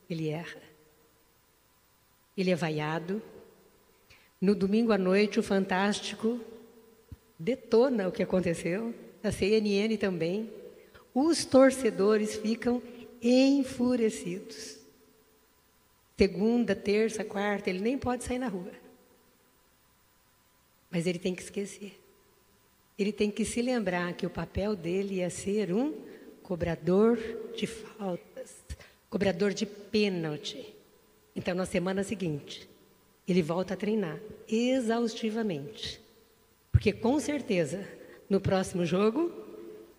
[0.09, 0.63] ele erra.
[2.37, 3.21] Ele é vaiado.
[4.41, 6.41] No domingo à noite, o Fantástico
[7.39, 8.95] detona o que aconteceu.
[9.23, 10.51] A CNN também.
[11.15, 12.83] Os torcedores ficam
[13.21, 14.79] enfurecidos.
[16.17, 18.73] Segunda, terça, quarta, ele nem pode sair na rua.
[20.91, 22.02] Mas ele tem que esquecer.
[23.03, 25.93] Ele tem que se lembrar que o papel dele é ser um
[26.41, 27.19] cobrador
[27.53, 28.65] de faltas,
[29.11, 30.73] cobrador de pênalti.
[31.35, 32.69] Então, na semana seguinte,
[33.27, 36.01] ele volta a treinar exaustivamente.
[36.71, 37.85] Porque com certeza,
[38.31, 39.33] no próximo jogo,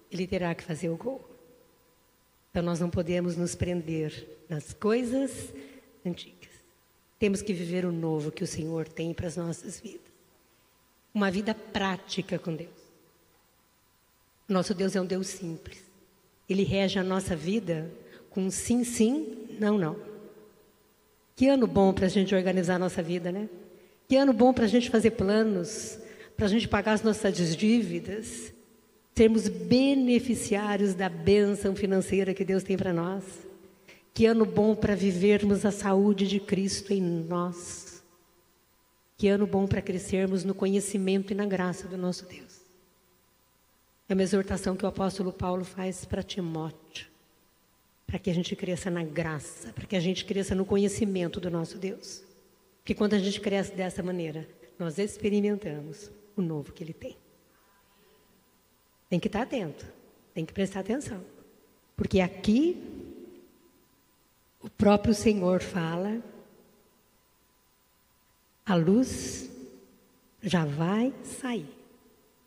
[0.10, 1.30] ele terá que fazer o gol.
[2.52, 5.54] Então, nós não podemos nos prender nas coisas
[6.06, 6.52] antigas.
[7.20, 10.14] Temos que viver o novo que o Senhor tem para as nossas vidas.
[11.14, 12.83] Uma vida prática com Deus.
[14.48, 15.82] Nosso Deus é um Deus simples.
[16.50, 17.90] Ele rege a nossa vida
[18.30, 19.96] com sim, sim, não, não.
[21.36, 23.50] Que ano bom para a gente organizar a nossa vida, né?
[24.08, 25.98] Que ano bom para a gente fazer planos,
[26.36, 28.54] para a gente pagar as nossas dívidas,
[29.16, 33.24] sermos beneficiários da bênção financeira que Deus tem para nós.
[34.14, 38.04] Que ano bom para vivermos a saúde de Cristo em nós.
[39.18, 42.63] Que ano bom para crescermos no conhecimento e na graça do nosso Deus.
[44.08, 47.08] É uma exortação que o apóstolo Paulo faz para Timóteo,
[48.06, 51.50] para que a gente cresça na graça, para que a gente cresça no conhecimento do
[51.50, 52.22] nosso Deus.
[52.80, 54.48] Porque quando a gente cresce dessa maneira,
[54.78, 57.16] nós experimentamos o novo que Ele tem.
[59.10, 59.86] Tem que estar atento,
[60.34, 61.24] tem que prestar atenção.
[61.96, 62.84] Porque aqui,
[64.62, 66.22] o próprio Senhor fala,
[68.66, 69.50] a luz
[70.42, 71.70] já vai sair.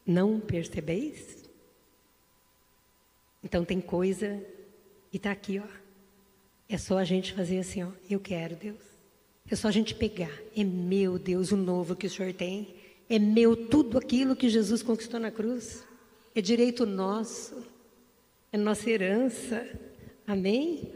[0.05, 1.46] Não percebeis?
[3.47, 4.43] Então tem coisa
[5.13, 5.69] e está aqui, ó.
[6.69, 7.91] É só a gente fazer assim, ó.
[8.11, 8.81] Eu quero, Deus.
[9.49, 10.37] É só a gente pegar.
[10.57, 12.75] É meu, Deus, o novo que o Senhor tem.
[13.09, 15.85] É meu tudo aquilo que Jesus conquistou na cruz.
[16.35, 17.65] É direito nosso.
[18.51, 19.65] É nossa herança.
[20.27, 20.93] Amém?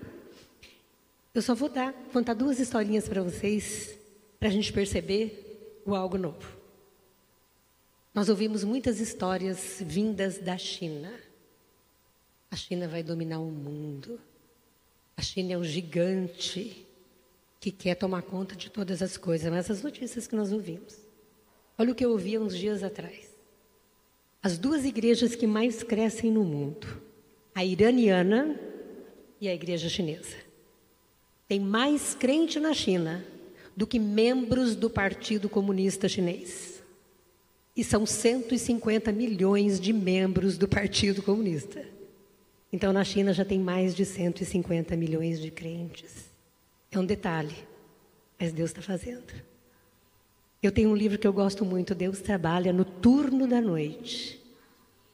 [1.33, 3.97] Eu só vou dar, contar duas historinhas para vocês,
[4.41, 6.59] para a gente perceber o algo novo.
[8.13, 11.30] Nós ouvimos muitas histórias vindas da China.
[12.51, 14.21] A China vai dominar o mundo.
[15.17, 16.87] A China é um gigante
[17.61, 19.51] que quer tomar conta de todas as coisas.
[19.53, 20.97] Mas as notícias que nós ouvimos.
[21.79, 23.31] Olha o que eu ouvi uns dias atrás.
[24.43, 26.87] As duas igrejas que mais crescem no mundo,
[27.55, 28.59] a iraniana
[29.41, 30.37] e a igreja chinesa.
[31.47, 33.25] Tem mais crente na China
[33.77, 36.83] do que membros do Partido Comunista Chinês.
[37.77, 42.00] E são 150 milhões de membros do Partido Comunista.
[42.73, 46.31] Então, na China já tem mais de 150 milhões de crentes.
[46.91, 47.57] É um detalhe,
[48.39, 49.33] mas Deus está fazendo.
[50.63, 54.41] Eu tenho um livro que eu gosto muito, Deus trabalha no turno da noite.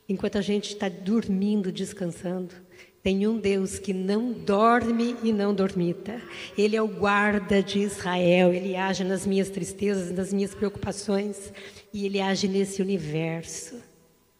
[0.09, 2.55] Enquanto a gente está dormindo, descansando,
[3.03, 6.21] tem um Deus que não dorme e não dormita.
[6.59, 11.53] Ele é o guarda de Israel, ele age nas minhas tristezas, nas minhas preocupações,
[11.93, 13.81] e ele age nesse universo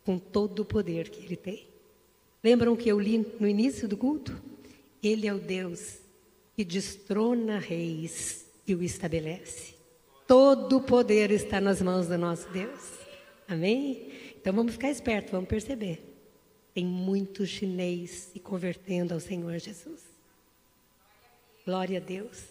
[0.05, 1.76] com todo o poder que ele tem.
[2.47, 4.41] Lembram que eu li no início do culto?
[5.03, 5.99] Ele é o Deus
[6.55, 9.75] que destrona reis e o estabelece.
[10.29, 12.93] Todo o poder está nas mãos do nosso Deus.
[13.49, 14.13] Amém?
[14.41, 16.01] Então vamos ficar espertos, vamos perceber.
[16.73, 20.03] Tem muito chinês se convertendo ao Senhor Jesus.
[21.65, 22.45] Glória a Deus.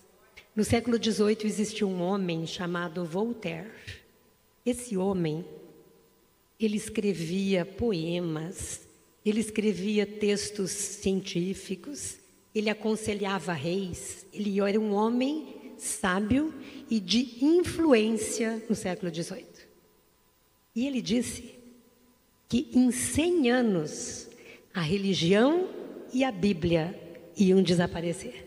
[0.53, 3.71] No século XVIII existiu um homem chamado Voltaire.
[4.65, 5.45] Esse homem,
[6.59, 8.84] ele escrevia poemas,
[9.25, 12.17] ele escrevia textos científicos,
[12.53, 16.53] ele aconselhava reis, ele era um homem sábio
[16.89, 19.45] e de influência no século XVIII.
[20.75, 21.55] E ele disse
[22.47, 24.29] que em 100 anos
[24.73, 25.69] a religião
[26.13, 26.97] e a Bíblia
[27.35, 28.45] iam desaparecer.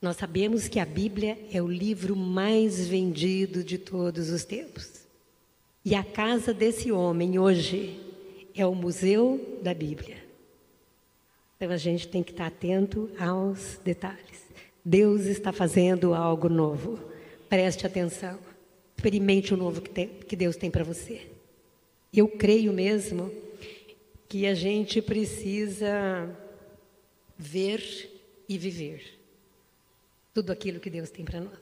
[0.00, 5.04] Nós sabemos que a Bíblia é o livro mais vendido de todos os tempos.
[5.84, 8.03] E a casa desse homem hoje
[8.54, 10.22] é o Museu da Bíblia.
[11.56, 14.44] Então a gente tem que estar atento aos detalhes.
[14.84, 16.98] Deus está fazendo algo novo.
[17.48, 18.38] Preste atenção.
[18.96, 21.26] Experimente o novo que, tem, que Deus tem para você.
[22.12, 23.32] Eu creio mesmo
[24.28, 26.28] que a gente precisa
[27.36, 28.10] ver
[28.48, 29.18] e viver
[30.32, 31.58] tudo aquilo que Deus tem para nós.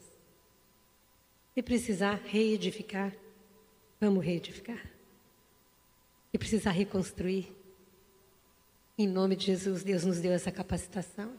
[1.55, 3.14] Se precisar reedificar,
[4.01, 4.93] vamos reedificar
[6.33, 7.55] e precisar reconstruir.
[8.97, 11.33] Em nome de Jesus, Deus nos deu essa capacitação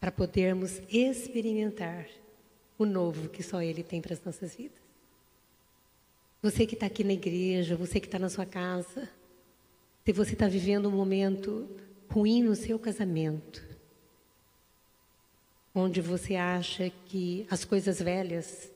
[0.00, 2.06] para podermos experimentar
[2.78, 4.80] o novo que só Ele tem para as nossas vidas.
[6.42, 9.08] Você que está aqui na igreja, você que está na sua casa,
[10.04, 11.68] se você está vivendo um momento
[12.08, 13.64] ruim no seu casamento,
[15.72, 18.70] onde você acha que as coisas velhas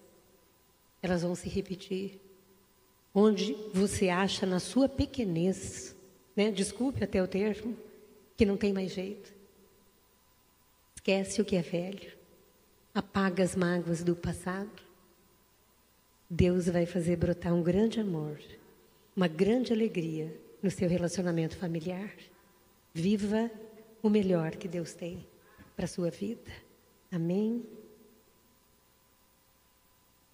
[1.02, 2.20] elas vão se repetir,
[3.18, 5.96] onde você acha na sua pequenez,
[6.36, 6.50] né?
[6.50, 7.74] desculpe até o termo,
[8.36, 9.32] que não tem mais jeito.
[10.94, 12.12] Esquece o que é velho,
[12.94, 14.70] apaga as mágoas do passado.
[16.28, 18.38] Deus vai fazer brotar um grande amor,
[19.16, 22.12] uma grande alegria no seu relacionamento familiar.
[22.92, 23.50] Viva
[24.02, 25.26] o melhor que Deus tem
[25.74, 26.52] para a sua vida.
[27.10, 27.64] Amém?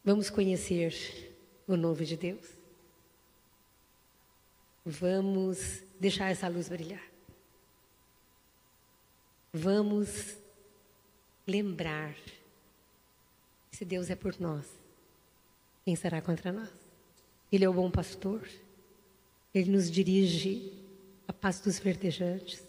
[0.04, 1.30] Vamos conhecer
[1.68, 2.61] o novo de Deus.
[4.84, 7.02] Vamos deixar essa luz brilhar.
[9.52, 10.36] Vamos
[11.46, 12.14] lembrar
[13.70, 14.66] Se Deus é por nós,
[15.84, 16.68] quem será contra nós?
[17.50, 18.46] Ele é o bom pastor.
[19.54, 20.72] Ele nos dirige
[21.26, 22.62] à paz dos verdejantes.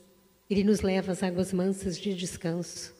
[0.49, 2.95] Ele nos leva às águas mansas de descanso.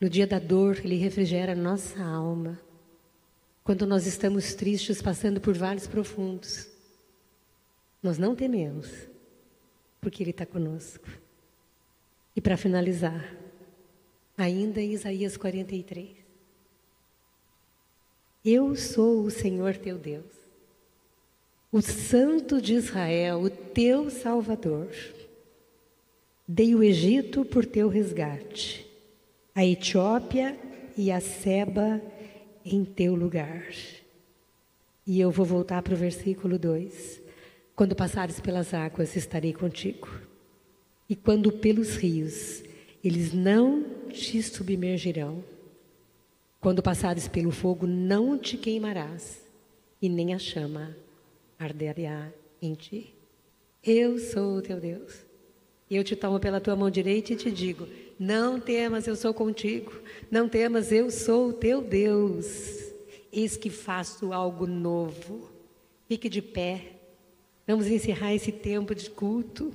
[0.00, 2.58] No dia da dor, Ele refrigera nossa alma.
[3.62, 6.66] Quando nós estamos tristes, passando por vales profundos,
[8.02, 8.88] nós não tememos,
[10.00, 11.08] porque Ele está conosco.
[12.34, 13.36] E para finalizar,
[14.36, 16.08] ainda em Isaías 43,
[18.44, 20.32] eu sou o Senhor teu Deus,
[21.70, 24.88] o Santo de Israel, o teu Salvador.
[26.48, 28.84] Dei o Egito por teu resgate,
[29.54, 30.58] a Etiópia
[30.96, 32.02] e a Seba
[32.64, 33.66] em teu lugar.
[35.06, 37.20] E eu vou voltar para o versículo 2.
[37.80, 40.06] Quando passares pelas águas, estarei contigo.
[41.08, 42.62] E quando pelos rios,
[43.02, 45.42] eles não te submergirão.
[46.60, 49.40] Quando passares pelo fogo, não te queimarás,
[50.02, 50.94] e nem a chama
[51.58, 53.14] arderá em ti.
[53.82, 55.24] Eu sou o teu Deus.
[55.88, 59.32] E eu te tomo pela tua mão direita e te digo: Não temas, eu sou
[59.32, 59.90] contigo.
[60.30, 62.92] Não temas, eu sou o teu Deus.
[63.32, 65.50] Eis que faço algo novo.
[66.06, 66.99] Fique de pé.
[67.70, 69.72] Vamos encerrar esse tempo de culto,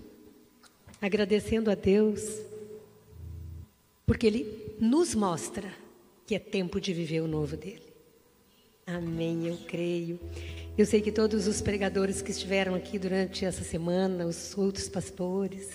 [1.01, 2.41] agradecendo a Deus,
[4.05, 5.71] porque Ele nos mostra
[6.27, 7.87] que é tempo de viver o novo dele.
[8.85, 10.19] Amém, eu creio.
[10.77, 15.69] Eu sei que todos os pregadores que estiveram aqui durante essa semana, os outros pastores,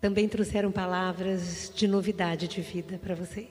[0.00, 3.50] também trouxeram palavras de novidade de vida para vocês.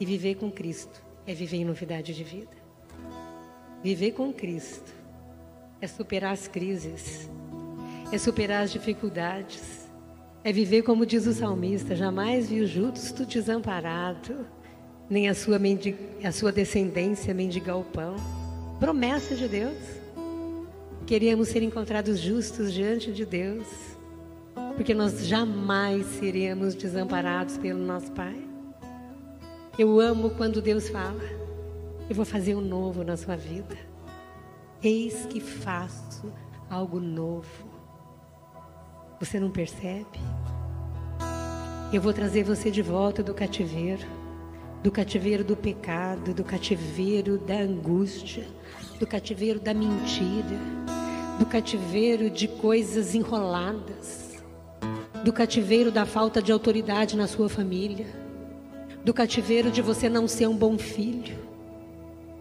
[0.00, 2.56] E viver com Cristo é viver em novidade de vida.
[3.82, 4.99] Viver com Cristo
[5.80, 7.30] é superar as crises,
[8.12, 9.88] é superar as dificuldades,
[10.44, 14.46] é viver como diz o salmista: jamais viu justo desamparado,
[15.08, 15.58] nem a sua,
[16.24, 18.16] a sua descendência mendigar o pão.
[18.78, 19.76] Promessa de Deus.
[21.06, 23.66] Queríamos ser encontrados justos diante de Deus,
[24.76, 28.36] porque nós jamais seremos desamparados pelo nosso Pai.
[29.78, 31.22] Eu amo quando Deus fala:
[32.08, 33.89] Eu vou fazer um novo na sua vida.
[34.82, 36.32] Eis que faço
[36.70, 37.68] algo novo.
[39.20, 40.18] Você não percebe?
[41.92, 44.06] Eu vou trazer você de volta do cativeiro,
[44.82, 48.46] do cativeiro do pecado, do cativeiro da angústia,
[48.98, 50.58] do cativeiro da mentira,
[51.38, 54.42] do cativeiro de coisas enroladas,
[55.22, 58.06] do cativeiro da falta de autoridade na sua família,
[59.04, 61.36] do cativeiro de você não ser um bom filho.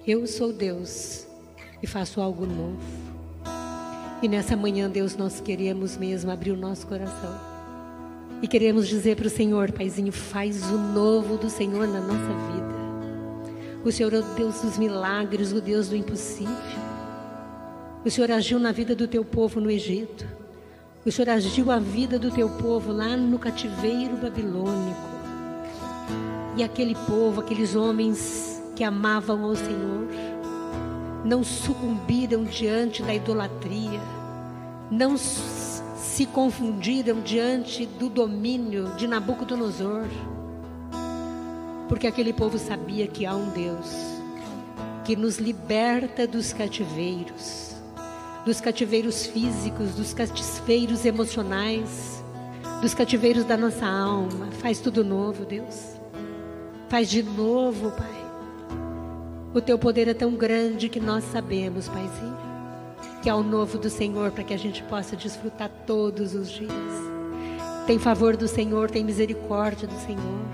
[0.07, 1.27] Eu sou Deus
[1.81, 2.77] e faço algo novo.
[4.21, 7.39] E nessa manhã, Deus, nós queremos mesmo abrir o nosso coração.
[8.41, 12.69] E queremos dizer para o Senhor, Paizinho, faz o novo do Senhor na nossa vida.
[13.83, 16.53] O Senhor é o Deus dos milagres, o Deus do impossível.
[18.03, 20.25] O Senhor agiu na vida do teu povo no Egito.
[21.05, 25.09] O Senhor agiu a vida do teu povo lá no cativeiro babilônico.
[26.57, 30.07] E aquele povo, aqueles homens que amavam ao Senhor,
[31.23, 34.01] não sucumbiram diante da idolatria,
[34.89, 40.07] não se confundiram diante do domínio de Nabucodonosor,
[41.87, 44.19] porque aquele povo sabia que há um Deus
[45.03, 47.75] que nos liberta dos cativeiros,
[48.45, 52.23] dos cativeiros físicos, dos cativeiros emocionais,
[52.79, 54.51] dos cativeiros da nossa alma.
[54.61, 55.99] Faz tudo novo, Deus.
[56.89, 58.18] Faz de novo, Pai.
[59.51, 62.37] O teu poder é tão grande que nós sabemos, Paizinho,
[63.23, 66.69] que é o novo do Senhor para que a gente possa desfrutar todos os dias.
[67.87, 70.45] Tem favor do Senhor, tem misericórdia do Senhor.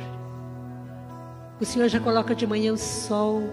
[1.59, 3.43] O Senhor já coloca de manhã o sol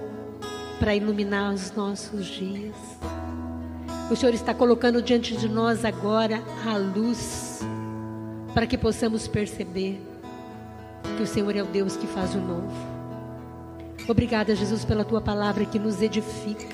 [0.79, 2.77] para iluminar os nossos dias.
[4.09, 7.61] O Senhor está colocando diante de nós agora a luz
[8.55, 10.01] para que possamos perceber
[11.17, 12.92] que o Senhor é o Deus que faz o novo.
[14.09, 16.67] Obrigada, Jesus, pela tua palavra que nos edifica,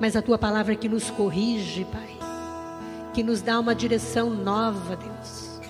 [0.00, 2.18] mas a tua palavra que nos corrige, Pai,
[3.14, 5.60] que nos dá uma direção nova, Deus.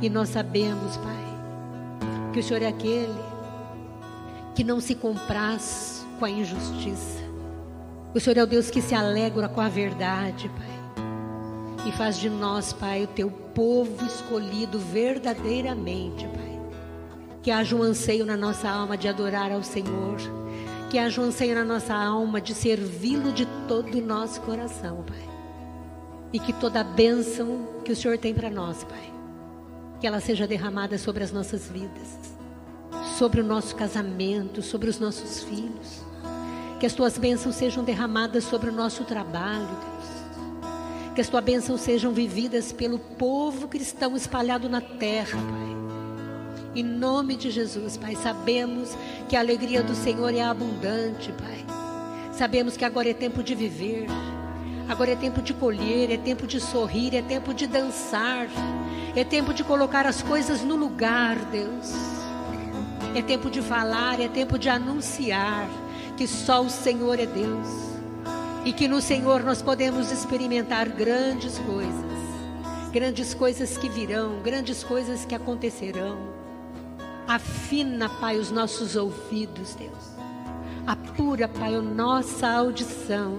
[0.00, 3.18] E nós sabemos, Pai, que o Senhor é aquele
[4.54, 7.20] que não se compraz com a injustiça.
[8.14, 11.86] O Senhor é o Deus que se alegra com a verdade, Pai.
[11.88, 16.49] E faz de nós, Pai, o teu povo escolhido verdadeiramente, Pai
[17.42, 20.18] que haja um anseio na nossa alma de adorar ao Senhor.
[20.90, 25.28] Que haja um anseio na nossa alma de servi-lo de todo o nosso coração, Pai.
[26.32, 29.12] E que toda a bênção que o Senhor tem para nós, Pai,
[30.00, 32.18] que ela seja derramada sobre as nossas vidas,
[33.16, 36.04] sobre o nosso casamento, sobre os nossos filhos.
[36.78, 41.14] Que as tuas bênçãos sejam derramadas sobre o nosso trabalho, Deus.
[41.14, 45.89] Que as tuas bênçãos sejam vividas pelo povo cristão espalhado na terra, Pai.
[46.72, 48.96] Em nome de Jesus, Pai, sabemos
[49.28, 51.64] que a alegria do Senhor é abundante, Pai.
[52.32, 54.06] Sabemos que agora é tempo de viver.
[54.88, 58.46] Agora é tempo de colher, é tempo de sorrir, é tempo de dançar,
[59.16, 61.92] é tempo de colocar as coisas no lugar, Deus.
[63.16, 65.68] É tempo de falar, é tempo de anunciar
[66.16, 67.68] que só o Senhor é Deus
[68.64, 72.12] e que no Senhor nós podemos experimentar grandes coisas,
[72.92, 76.39] grandes coisas que virão, grandes coisas que acontecerão.
[77.30, 80.16] Afina, Pai, os nossos ouvidos, Deus.
[80.84, 83.38] Apura, Pai, a nossa audição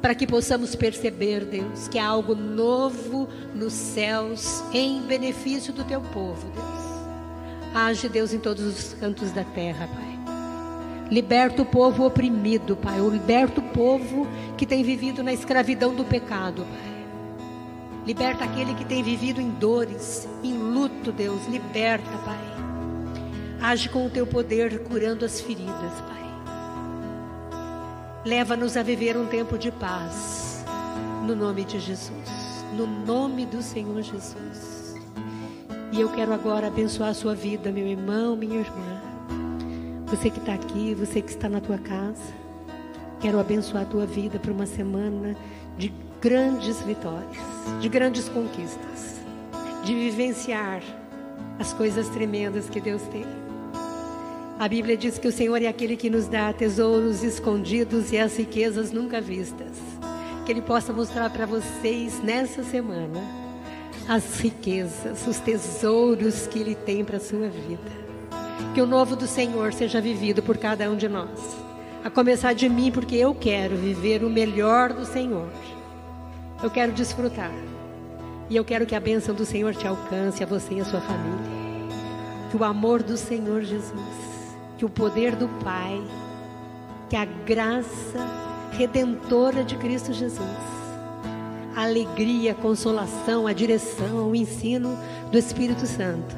[0.00, 6.00] para que possamos perceber, Deus, que há algo novo nos céus em benefício do teu
[6.00, 7.74] povo, Deus.
[7.74, 11.08] Age, Deus, em todos os cantos da terra, Pai.
[11.10, 13.00] Liberta o povo oprimido, Pai.
[13.00, 14.24] Liberta o povo
[14.56, 17.06] que tem vivido na escravidão do pecado, Pai.
[18.06, 21.44] Liberta aquele que tem vivido em dores, em luto, Deus.
[21.48, 22.59] Liberta, Pai.
[23.62, 26.20] Age com o teu poder, curando as feridas, Pai.
[28.24, 30.64] Leva-nos a viver um tempo de paz.
[31.26, 32.10] No nome de Jesus.
[32.74, 34.94] No nome do Senhor Jesus.
[35.92, 39.02] E eu quero agora abençoar a sua vida, meu irmão, minha irmã.
[40.06, 42.32] Você que está aqui, você que está na tua casa.
[43.20, 45.36] Quero abençoar a tua vida para uma semana
[45.76, 47.42] de grandes vitórias,
[47.80, 49.20] de grandes conquistas,
[49.84, 50.82] de vivenciar
[51.58, 53.39] as coisas tremendas que Deus tem.
[54.60, 58.36] A Bíblia diz que o Senhor é aquele que nos dá tesouros escondidos e as
[58.36, 59.72] riquezas nunca vistas.
[60.44, 63.22] Que Ele possa mostrar para vocês nessa semana
[64.06, 67.90] as riquezas, os tesouros que Ele tem para a sua vida.
[68.74, 71.40] Que o novo do Senhor seja vivido por cada um de nós.
[72.04, 75.48] A começar de mim, porque eu quero viver o melhor do Senhor.
[76.62, 77.50] Eu quero desfrutar.
[78.50, 81.00] E eu quero que a bênção do Senhor te alcance, a você e a sua
[81.00, 81.48] família.
[82.50, 84.29] Que o amor do Senhor Jesus
[84.80, 86.00] que o poder do Pai,
[87.10, 88.18] que a graça
[88.72, 90.40] redentora de Cristo Jesus,
[91.76, 94.96] a alegria, a consolação, a direção, o ensino
[95.30, 96.34] do Espírito Santo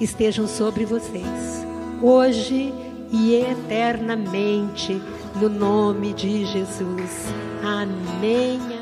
[0.00, 1.66] estejam sobre vocês,
[2.00, 2.72] hoje
[3.10, 5.02] e eternamente,
[5.34, 7.34] no nome de Jesus.
[7.64, 8.75] Amém.